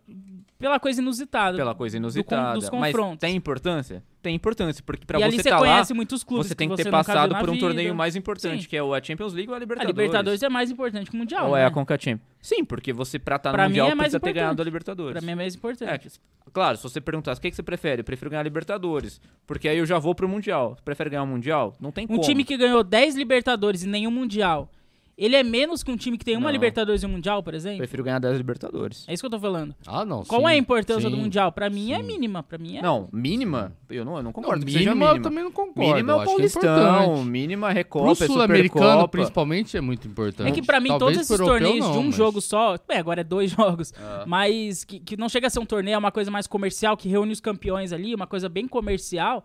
pela 0.59 0.81
coisa 0.81 1.01
inusitada. 1.01 1.57
Pela 1.57 1.75
coisa 1.75 1.97
do 1.97 2.01
inusitada. 2.01 2.55
dos 2.55 2.71
mas 2.71 2.93
confrontos. 2.93 3.19
tem 3.21 3.37
importância? 3.37 4.03
Tem 4.23 4.37
importância, 4.37 4.81
porque 4.87 5.05
pra 5.05 5.19
ali 5.19 5.33
você 5.33 5.41
estar 5.41 5.59
lá, 5.59 5.67
conhece 5.67 5.93
muitos 5.93 6.23
clubes 6.23 6.47
você 6.47 6.55
tem 6.55 6.69
que 6.69 6.77
que 6.77 6.85
ter 6.85 6.91
passado 6.91 7.35
por 7.41 7.51
um 7.51 7.55
vida. 7.55 7.67
torneio 7.67 7.93
mais 7.93 8.15
importante, 8.15 8.63
Sim. 8.63 8.69
que 8.69 8.77
é 8.77 8.83
o 8.83 8.95
a 8.95 9.03
Champions 9.03 9.33
League 9.33 9.49
ou 9.49 9.55
a 9.55 9.57
A 9.57 9.61
Libertadores. 9.61 9.97
Libertadores 9.97 10.43
é 10.45 10.49
mais 10.49 10.71
importante 10.71 11.11
que 11.11 11.17
o 11.17 11.19
Mundial, 11.19 11.49
ou 11.49 11.57
né? 11.57 11.63
é 11.63 11.65
a 11.65 11.71
Conca 11.73 11.99
Champions. 11.99 12.31
Sim, 12.41 12.65
porque 12.65 12.93
você 12.93 13.19
pra 13.19 13.35
estar 13.35 13.51
no 13.51 13.55
Pra 13.55 13.65
mim 13.65 13.71
Mundial 13.71 13.89
é 13.89 13.91
precisa 13.97 14.21
ter 14.21 14.27
importante. 14.29 14.35
ganhado 14.43 14.63
a 14.63 14.65
Libertadores. 14.65 15.13
Pra 15.13 15.21
mim 15.27 15.33
é 15.33 15.35
mais 15.35 15.55
É, 15.55 15.59
importante. 15.59 16.09
que- 16.09 16.51
claro, 16.53 16.77
se 16.77 16.83
você 16.85 17.01
perguntasse 17.01 17.41
o 17.41 17.43
que, 17.43 17.51
que 17.51 17.57
você 17.57 17.63
prefere, 17.65 18.01
eu 18.03 18.05
prefiro 18.05 18.31
ganhar 18.31 18.41
a 18.43 18.45
Libertadores. 18.45 19.21
Porque 19.45 19.69
aí 19.69 19.79
eu 19.79 19.87
já 19.87 19.99
vou 19.99 20.15
pro 20.15 20.29
Mundial. 20.29 20.77
Você 20.77 20.83
prefere 20.85 21.11
ganhar 21.11 21.25
o 21.25 21.27
Mundial? 21.27 21.75
Não 21.81 21.91
tem 21.91 22.05
Um 22.05 22.09
como. 22.09 22.21
time 22.21 22.45
que 22.45 22.57
ganhou 22.57 22.85
10 22.85 23.17
Libertadores 23.17 23.83
e 23.83 23.89
nenhum 23.89 24.13
Mundial, 24.13 24.71
ele 25.17 25.37
é 25.37 25.43
menos 25.43 25.83
que 25.83 25.91
um 25.91 25.97
time 25.97 26.17
que 26.17 26.25
tem 26.25 26.37
uma 26.37 26.45
Não. 26.47 26.51
Libertadores 26.53 27.03
e 27.03 27.07
um 27.07 27.11
Mundial, 27.11 27.43
por 27.43 27.55
exemplo? 27.55 27.79
Prefiro 27.79 28.03
ganhar 28.03 28.19
10 28.19 28.37
Libertadores. 28.39 29.05
É 29.07 29.13
isso 29.13 29.23
que 29.23 29.27
eu 29.27 29.31
tô 29.31 29.39
falando. 29.39 29.75
Ah, 29.87 30.05
não. 30.05 30.25
Qual 30.25 30.41
sim, 30.41 30.47
é 30.47 30.51
a 30.51 30.57
importância 30.57 31.09
do 31.11 31.17
sim. 31.17 31.23
Mundial? 31.23 31.53
Pra 31.53 31.69
mim 31.69 31.93
é 31.93 31.97
sim. 31.99 32.03
mínima. 32.03 32.43
Pra 32.43 32.57
mim 32.59 32.79
é. 32.79 32.83
Não, 32.83 33.09
mínima? 33.13 33.73
Eu 33.91 34.05
não, 34.05 34.13
eu 34.13 34.17
não 34.19 34.23
Não, 34.25 34.33
concordo 34.33 34.65
que 34.65 34.73
mínima, 34.73 34.79
seja 34.93 34.95
mínima. 34.95 35.17
eu 35.19 35.23
também 35.23 35.45
não 35.45 35.53
concordo. 35.53 35.81
Mínima 35.81 36.13
é 36.13 36.17
o 36.17 36.23
é 36.23 36.25
Paulistão, 36.25 37.03
importante. 37.05 37.29
mínima 37.29 37.67
é 37.71 37.85
Pro 37.85 38.03
Recopa, 38.05 38.25
é 38.25 38.27
sul-americano, 38.27 39.09
principalmente, 39.09 39.77
é 39.77 39.81
muito 39.81 40.09
importante. 40.09 40.49
É 40.49 40.53
que 40.53 40.63
pra 40.63 40.81
mim 40.81 40.89
Talvez 40.89 41.17
todos 41.19 41.21
esses 41.23 41.37
pro 41.37 41.47
torneios 41.47 41.85
não, 41.85 41.93
de 41.93 41.99
um 41.99 42.05
mas- 42.07 42.15
jogo 42.15 42.41
só, 42.41 42.77
é, 42.89 42.99
agora 42.99 43.21
é 43.21 43.25
dois 43.25 43.51
jogos, 43.53 43.93
Ah. 43.99 44.25
mas 44.27 44.85
que, 44.85 44.99
que 44.99 45.17
não 45.17 45.29
chega 45.29 45.47
a 45.47 45.51
ser 45.51 45.59
um 45.61 45.67
torneio, 45.67 45.95
é 45.95 45.99
uma 45.99 46.11
coisa 46.13 46.31
mais 46.31 46.47
comercial, 46.47 46.97
que 46.97 47.09
reúne 47.09 47.33
os 47.33 47.41
campeões 47.41 47.93
ali, 47.93 48.15
uma 48.15 48.27
coisa 48.27 48.49
bem 48.49 48.67
comercial, 48.67 49.45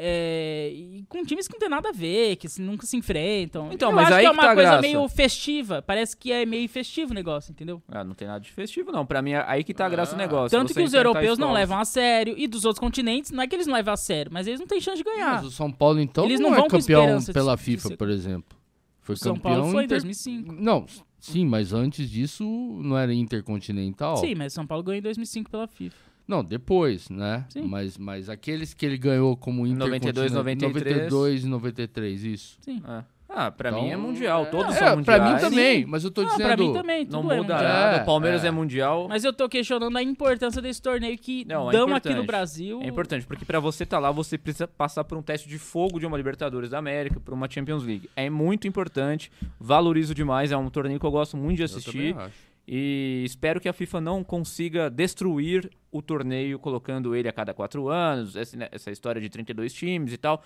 é, 0.00 0.70
e 0.72 1.04
com 1.08 1.24
times 1.24 1.48
que 1.48 1.54
não 1.54 1.58
tem 1.58 1.68
nada 1.68 1.88
a 1.88 1.92
ver, 1.92 2.36
que 2.36 2.48
se- 2.48 2.62
nunca 2.62 2.86
se 2.86 2.96
enfrentam. 2.96 3.70
Então, 3.72 3.90
Eu 3.90 3.96
mas 3.96 4.06
acho 4.06 4.14
aí 4.14 4.20
que 4.20 4.26
é 4.26 4.30
que 4.30 4.34
uma 4.36 4.42
tá 4.44 4.50
a 4.52 4.54
coisa 4.54 4.70
graça. 4.70 4.82
meio 4.82 5.08
festiva, 5.08 5.82
parece 5.82 6.16
que 6.16 6.30
é 6.30 6.46
meio 6.46 6.68
festivo 6.68 7.10
o 7.10 7.14
negócio, 7.14 7.50
entendeu? 7.50 7.82
Ah, 7.88 8.04
não 8.04 8.14
tem 8.14 8.28
nada 8.28 8.38
de 8.40 8.52
festivo, 8.52 8.92
não. 8.92 9.04
Pra 9.04 9.20
mim, 9.20 9.32
é 9.32 9.44
aí 9.46 9.64
que 9.64 9.74
tá 9.74 9.86
a 9.86 9.88
graça 9.88 10.14
do 10.14 10.18
negócio. 10.18 10.56
Tanto 10.56 10.72
que 10.72 10.80
os 10.82 10.94
europeus 10.94 11.36
não 11.36 11.52
levam 11.52 11.78
a 11.78 11.84
sério, 11.84 12.34
e 12.38 12.46
dos 12.46 12.64
outros 12.64 12.78
continentes, 12.78 13.32
não 13.32 13.42
é 13.42 13.48
que 13.48 13.56
eles 13.56 13.66
não 13.66 13.74
levam 13.74 13.92
a 13.94 13.96
sério, 13.96 14.30
mas 14.32 14.46
eles 14.46 14.60
não 14.60 14.66
têm 14.68 14.80
chance 14.80 14.98
de 14.98 15.04
ganhar. 15.04 15.34
Mas 15.34 15.46
o 15.46 15.50
São 15.50 15.70
Paulo, 15.72 15.98
então, 16.00 16.24
Eles 16.24 16.38
não, 16.38 16.50
não 16.50 16.58
é 16.64 16.68
campeão 16.68 17.18
de- 17.18 17.32
pela 17.32 17.56
de 17.56 17.62
FIFA, 17.62 17.88
ser- 17.88 17.96
por 17.96 18.08
exemplo. 18.08 18.56
Foi 19.00 19.16
São 19.16 19.34
campeão 19.34 19.52
Paulo 19.54 19.72
foi 19.72 19.82
em 19.82 19.86
inter- 19.86 19.96
2005. 20.02 20.52
Não, 20.52 20.86
sim, 21.18 21.44
mas 21.44 21.72
antes 21.72 22.08
disso 22.10 22.44
não 22.82 22.96
era 22.96 23.12
intercontinental. 23.12 24.18
Sim, 24.18 24.34
mas 24.34 24.52
São 24.52 24.66
Paulo 24.66 24.84
ganhou 24.84 24.98
em 24.98 25.02
2005 25.02 25.50
pela 25.50 25.66
FIFA. 25.66 26.07
Não, 26.28 26.44
depois, 26.44 27.08
né? 27.08 27.46
Sim. 27.48 27.62
Mas, 27.62 27.96
mas 27.96 28.28
aqueles 28.28 28.74
que 28.74 28.84
ele 28.84 28.98
ganhou 28.98 29.34
como 29.36 29.66
92, 29.66 30.30
intercontinental... 30.30 30.38
93. 30.44 31.10
92 31.10 31.44
e 31.44 31.48
93, 31.48 32.24
isso. 32.24 32.58
Sim. 32.60 32.82
É. 32.86 33.02
Ah, 33.30 33.50
pra 33.50 33.68
Então, 33.70 33.82
mim 33.82 33.90
é 33.90 33.96
mundial. 33.96 34.46
Todos 34.46 34.74
é, 34.74 34.78
são 34.78 34.96
mundiais. 34.96 35.20
Pra 35.20 35.32
mim 35.34 35.38
também, 35.38 35.84
mas 35.86 36.02
eu 36.02 36.10
tô 36.10 36.22
Não, 36.22 36.30
dizendo... 36.30 36.46
pra 36.46 36.56
mim 36.56 36.72
também, 36.72 37.04
Não 37.04 37.20
tudo 37.22 37.32
é 37.32 37.36
muda 37.36 37.54
mundial. 37.54 37.72
nada. 37.72 37.96
É, 37.98 38.02
O 38.02 38.04
Palmeiras 38.06 38.42
é, 38.44 38.48
é. 38.48 38.50
mundial. 38.50 39.06
Mas 39.08 39.22
eu 39.22 39.32
tô 39.34 39.48
questionando 39.48 39.96
a 39.96 40.02
importância 40.02 40.60
desse 40.62 40.80
torneio 40.80 41.16
que 41.18 41.44
Não, 41.46 41.68
é 41.68 41.72
dão 41.72 41.82
aqui 41.82 41.90
importante. 41.90 42.16
no 42.16 42.24
Brasil. 42.24 42.80
É 42.82 42.86
importante, 42.88 43.26
porque 43.26 43.44
pra 43.44 43.60
você 43.60 43.84
estar 43.84 43.98
lá, 43.98 44.10
você 44.10 44.36
precisa 44.38 44.66
passar 44.66 45.04
por 45.04 45.16
um 45.18 45.22
teste 45.22 45.46
de 45.48 45.58
fogo 45.58 45.98
de 46.00 46.06
uma 46.06 46.16
Libertadores 46.16 46.70
da 46.70 46.78
América, 46.78 47.20
por 47.20 47.34
uma 47.34 47.48
Champions 47.50 47.84
League. 47.84 48.08
É 48.16 48.30
muito 48.30 48.66
importante, 48.66 49.30
valorizo 49.60 50.14
demais, 50.14 50.50
é 50.50 50.56
um 50.56 50.70
torneio 50.70 50.98
que 50.98 51.04
eu 51.06 51.10
gosto 51.10 51.36
muito 51.36 51.56
de 51.56 51.62
Eu 51.62 51.66
assistir. 51.66 52.16
acho. 52.16 52.47
E 52.70 53.22
espero 53.24 53.58
que 53.58 53.68
a 53.68 53.72
FIFA 53.72 53.98
não 53.98 54.22
consiga 54.22 54.90
destruir 54.90 55.70
o 55.90 56.02
torneio 56.02 56.58
colocando 56.58 57.16
ele 57.16 57.26
a 57.26 57.32
cada 57.32 57.54
quatro 57.54 57.88
anos, 57.88 58.36
essa, 58.36 58.58
né, 58.58 58.68
essa 58.70 58.90
história 58.90 59.22
de 59.22 59.30
32 59.30 59.72
times 59.72 60.12
e 60.12 60.18
tal. 60.18 60.42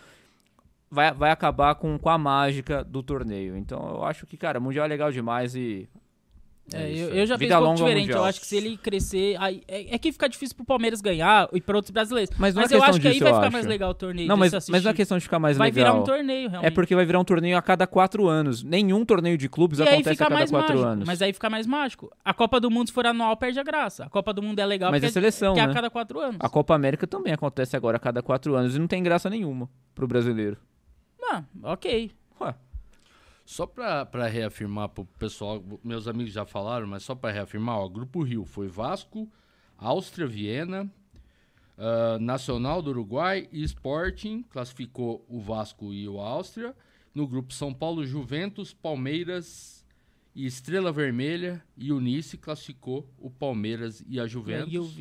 Vai, 0.88 1.12
vai 1.12 1.32
acabar 1.32 1.74
com, 1.74 1.98
com 1.98 2.08
a 2.08 2.16
mágica 2.16 2.84
do 2.84 3.02
torneio. 3.02 3.56
Então 3.56 3.96
eu 3.96 4.04
acho 4.04 4.24
que, 4.24 4.36
cara, 4.36 4.60
Mundial 4.60 4.86
é 4.86 4.88
legal 4.88 5.10
demais 5.10 5.56
e. 5.56 5.88
É, 6.72 6.90
isso 6.90 7.02
eu, 7.04 7.14
eu 7.16 7.26
já 7.26 7.36
Vida 7.36 7.54
penso 7.56 7.60
um 7.60 7.66
pouco 7.66 7.78
diferente. 7.80 8.08
Eu 8.08 8.14
Mundial. 8.16 8.24
acho 8.24 8.40
que 8.40 8.46
se 8.46 8.56
ele 8.56 8.76
crescer. 8.76 9.36
Aí, 9.38 9.62
é, 9.68 9.94
é 9.94 9.98
que 9.98 10.10
fica 10.12 10.28
difícil 10.28 10.56
pro 10.56 10.64
Palmeiras 10.64 11.00
ganhar 11.00 11.48
e 11.52 11.60
pra 11.60 11.76
outros 11.76 11.90
brasileiros. 11.90 12.34
Mas 12.38 12.54
não 12.54 12.62
Mas 12.62 12.72
é 12.72 12.76
eu 12.76 12.82
acho 12.82 13.00
que 13.00 13.08
aí 13.08 13.18
vai 13.18 13.30
eu 13.30 13.34
ficar 13.34 13.46
acho. 13.46 13.52
mais 13.52 13.66
legal 13.66 13.90
o 13.90 13.94
torneio. 13.94 14.28
Não, 14.28 14.36
mas, 14.36 14.52
mas 14.70 14.82
não 14.84 14.90
é 14.90 14.94
questão 14.94 15.18
de 15.18 15.24
ficar 15.24 15.38
mais 15.38 15.56
Vai 15.58 15.70
legal. 15.70 15.92
virar 15.92 16.00
um 16.00 16.04
torneio, 16.04 16.48
realmente. 16.48 16.68
É 16.68 16.74
porque 16.74 16.94
vai 16.94 17.04
virar 17.04 17.18
um 17.20 17.24
torneio 17.24 17.56
a 17.58 17.62
cada 17.62 17.86
quatro 17.86 18.26
anos. 18.28 18.62
Nenhum 18.62 19.04
torneio 19.04 19.36
de 19.36 19.48
clubes 19.48 19.80
e 19.80 19.82
acontece 19.82 20.22
a 20.22 20.26
cada 20.28 20.36
quatro 20.46 20.54
mágico. 20.76 20.78
anos. 20.88 21.06
Mas 21.06 21.20
aí 21.20 21.32
fica 21.32 21.50
mais 21.50 21.66
mágico. 21.66 22.10
A 22.24 22.32
Copa 22.32 22.58
do 22.60 22.70
Mundo, 22.70 22.86
se 22.86 22.92
for 22.92 23.06
anual, 23.06 23.36
perde 23.36 23.58
a 23.60 23.62
graça. 23.62 24.04
A 24.04 24.08
Copa 24.08 24.32
do 24.32 24.40
Mundo 24.42 24.58
é 24.58 24.64
legal 24.64 24.90
Mas 24.90 25.00
porque 25.00 25.10
é 25.10 25.12
seleção, 25.12 25.54
que 25.54 25.60
é 25.60 25.66
né? 25.66 25.70
a 25.72 25.74
cada 25.74 25.90
quatro 25.90 26.20
anos. 26.20 26.36
A 26.40 26.48
Copa 26.48 26.74
América 26.74 27.06
também 27.06 27.32
acontece 27.32 27.76
agora 27.76 27.96
a 27.96 28.00
cada 28.00 28.22
quatro 28.22 28.54
anos 28.54 28.76
e 28.76 28.78
não 28.78 28.86
tem 28.86 29.02
graça 29.02 29.28
nenhuma 29.28 29.68
pro 29.94 30.06
brasileiro. 30.06 30.56
Ah, 31.24 31.42
ok. 31.64 32.10
Ué, 32.40 32.54
Só 33.52 33.66
pra 33.66 34.26
reafirmar 34.28 34.88
pro 34.88 35.04
pessoal, 35.04 35.62
meus 35.84 36.08
amigos 36.08 36.32
já 36.32 36.46
falaram, 36.46 36.86
mas 36.86 37.02
só 37.02 37.14
pra 37.14 37.30
reafirmar, 37.30 37.76
ó, 37.76 37.86
Grupo 37.86 38.22
Rio 38.22 38.46
foi 38.46 38.66
Vasco, 38.66 39.30
Áustria, 39.76 40.26
Viena, 40.26 40.90
ah, 41.76 42.16
Nacional 42.18 42.80
do 42.80 42.88
Uruguai 42.88 43.46
e 43.52 43.62
Sporting, 43.62 44.42
classificou 44.44 45.22
o 45.28 45.38
Vasco 45.38 45.92
e 45.92 46.08
o 46.08 46.18
Áustria. 46.18 46.74
No 47.14 47.26
grupo 47.26 47.52
São 47.52 47.74
Paulo, 47.74 48.06
Juventus, 48.06 48.72
Palmeiras 48.72 49.84
e 50.34 50.46
Estrela 50.46 50.90
Vermelha 50.90 51.62
e 51.76 51.92
Unice 51.92 52.38
classificou 52.38 53.06
o 53.18 53.30
Palmeiras 53.30 54.02
e 54.08 54.18
a 54.18 54.26
Juventus. 54.26 54.98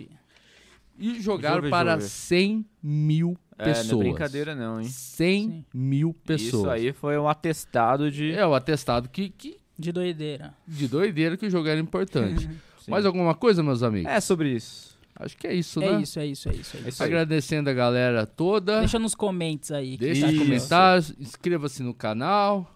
E 0.99 1.21
jogaram 1.21 1.69
para 1.69 1.93
Jove. 1.93 2.09
100 2.09 2.65
mil 2.83 3.37
é, 3.61 3.65
pessoas. 3.65 3.87
não 3.91 4.01
é 4.01 4.03
brincadeira 4.03 4.55
não, 4.55 4.81
hein? 4.81 4.87
100 4.87 5.49
Sim. 5.49 5.65
mil 5.73 6.13
pessoas. 6.25 6.53
Isso 6.53 6.69
aí 6.69 6.91
foi 6.93 7.17
um 7.17 7.27
atestado 7.27 8.11
de... 8.11 8.31
É 8.33 8.45
o 8.45 8.53
atestado 8.55 9.07
que, 9.09 9.29
que 9.29 9.57
De 9.77 9.91
doideira. 9.91 10.53
de 10.67 10.87
doideira 10.87 11.37
que 11.37 11.45
o 11.45 11.49
jogo 11.49 11.67
era 11.67 11.79
importante. 11.79 12.49
Mais 12.87 13.05
alguma 13.05 13.35
coisa, 13.35 13.61
meus 13.61 13.83
amigos? 13.83 14.11
É 14.11 14.19
sobre 14.19 14.49
isso. 14.55 14.91
Acho 15.15 15.37
que 15.37 15.45
é 15.45 15.53
isso, 15.53 15.81
É 15.83 15.91
né? 15.93 16.01
isso, 16.01 16.19
é 16.19 16.25
isso, 16.25 16.49
é 16.49 16.53
isso. 16.53 16.77
É 16.83 16.89
isso. 16.89 17.03
aí. 17.03 17.07
Agradecendo 17.07 17.69
a 17.69 17.73
galera 17.73 18.25
toda. 18.25 18.79
Deixa 18.79 18.97
nos 18.97 19.13
comentários 19.13 19.71
aí. 19.71 19.91
que 19.97 20.03
Deixa 20.05 20.21
tá 20.21 20.27
os 20.27 20.33
Isso. 20.33 20.43
comentários, 20.43 21.13
inscreva-se 21.19 21.83
no 21.83 21.93
canal. 21.93 22.75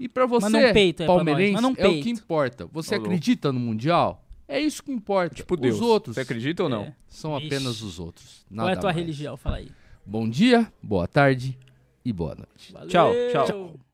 E 0.00 0.08
pra 0.08 0.26
você, 0.26 0.46
Manda 0.48 0.58
um 0.68 0.72
peito 0.72 1.02
aí 1.02 1.06
pra 1.06 1.14
nós, 1.16 1.24
palmeirense, 1.24 1.52
manda 1.62 1.68
um 1.68 1.70
é 1.70 1.88
o 1.88 1.90
que 1.94 2.02
peito. 2.04 2.08
importa. 2.08 2.66
Você 2.72 2.94
acredita 2.96 3.52
no 3.52 3.60
Mundial? 3.60 4.24
É 4.48 4.58
isso 4.58 4.82
que 4.82 4.90
importa. 4.90 5.34
Tipo 5.34 5.56
Deus. 5.56 5.76
Os 5.76 5.82
outros 5.82 6.14
Você 6.14 6.22
acredita 6.22 6.62
ou 6.62 6.68
não? 6.70 6.84
É. 6.84 6.94
são 7.06 7.36
Ixi. 7.36 7.46
apenas 7.46 7.82
os 7.82 8.00
outros. 8.00 8.46
Qual 8.52 8.68
é 8.68 8.72
a 8.72 8.76
tua 8.76 8.84
mais. 8.84 8.96
religião? 8.96 9.36
Fala 9.36 9.56
aí. 9.58 9.68
Bom 10.06 10.26
dia, 10.28 10.72
boa 10.82 11.06
tarde 11.06 11.58
e 12.02 12.12
boa 12.12 12.34
noite. 12.34 12.72
Valeu. 12.72 12.88
Tchau, 12.88 13.12
tchau. 13.46 13.87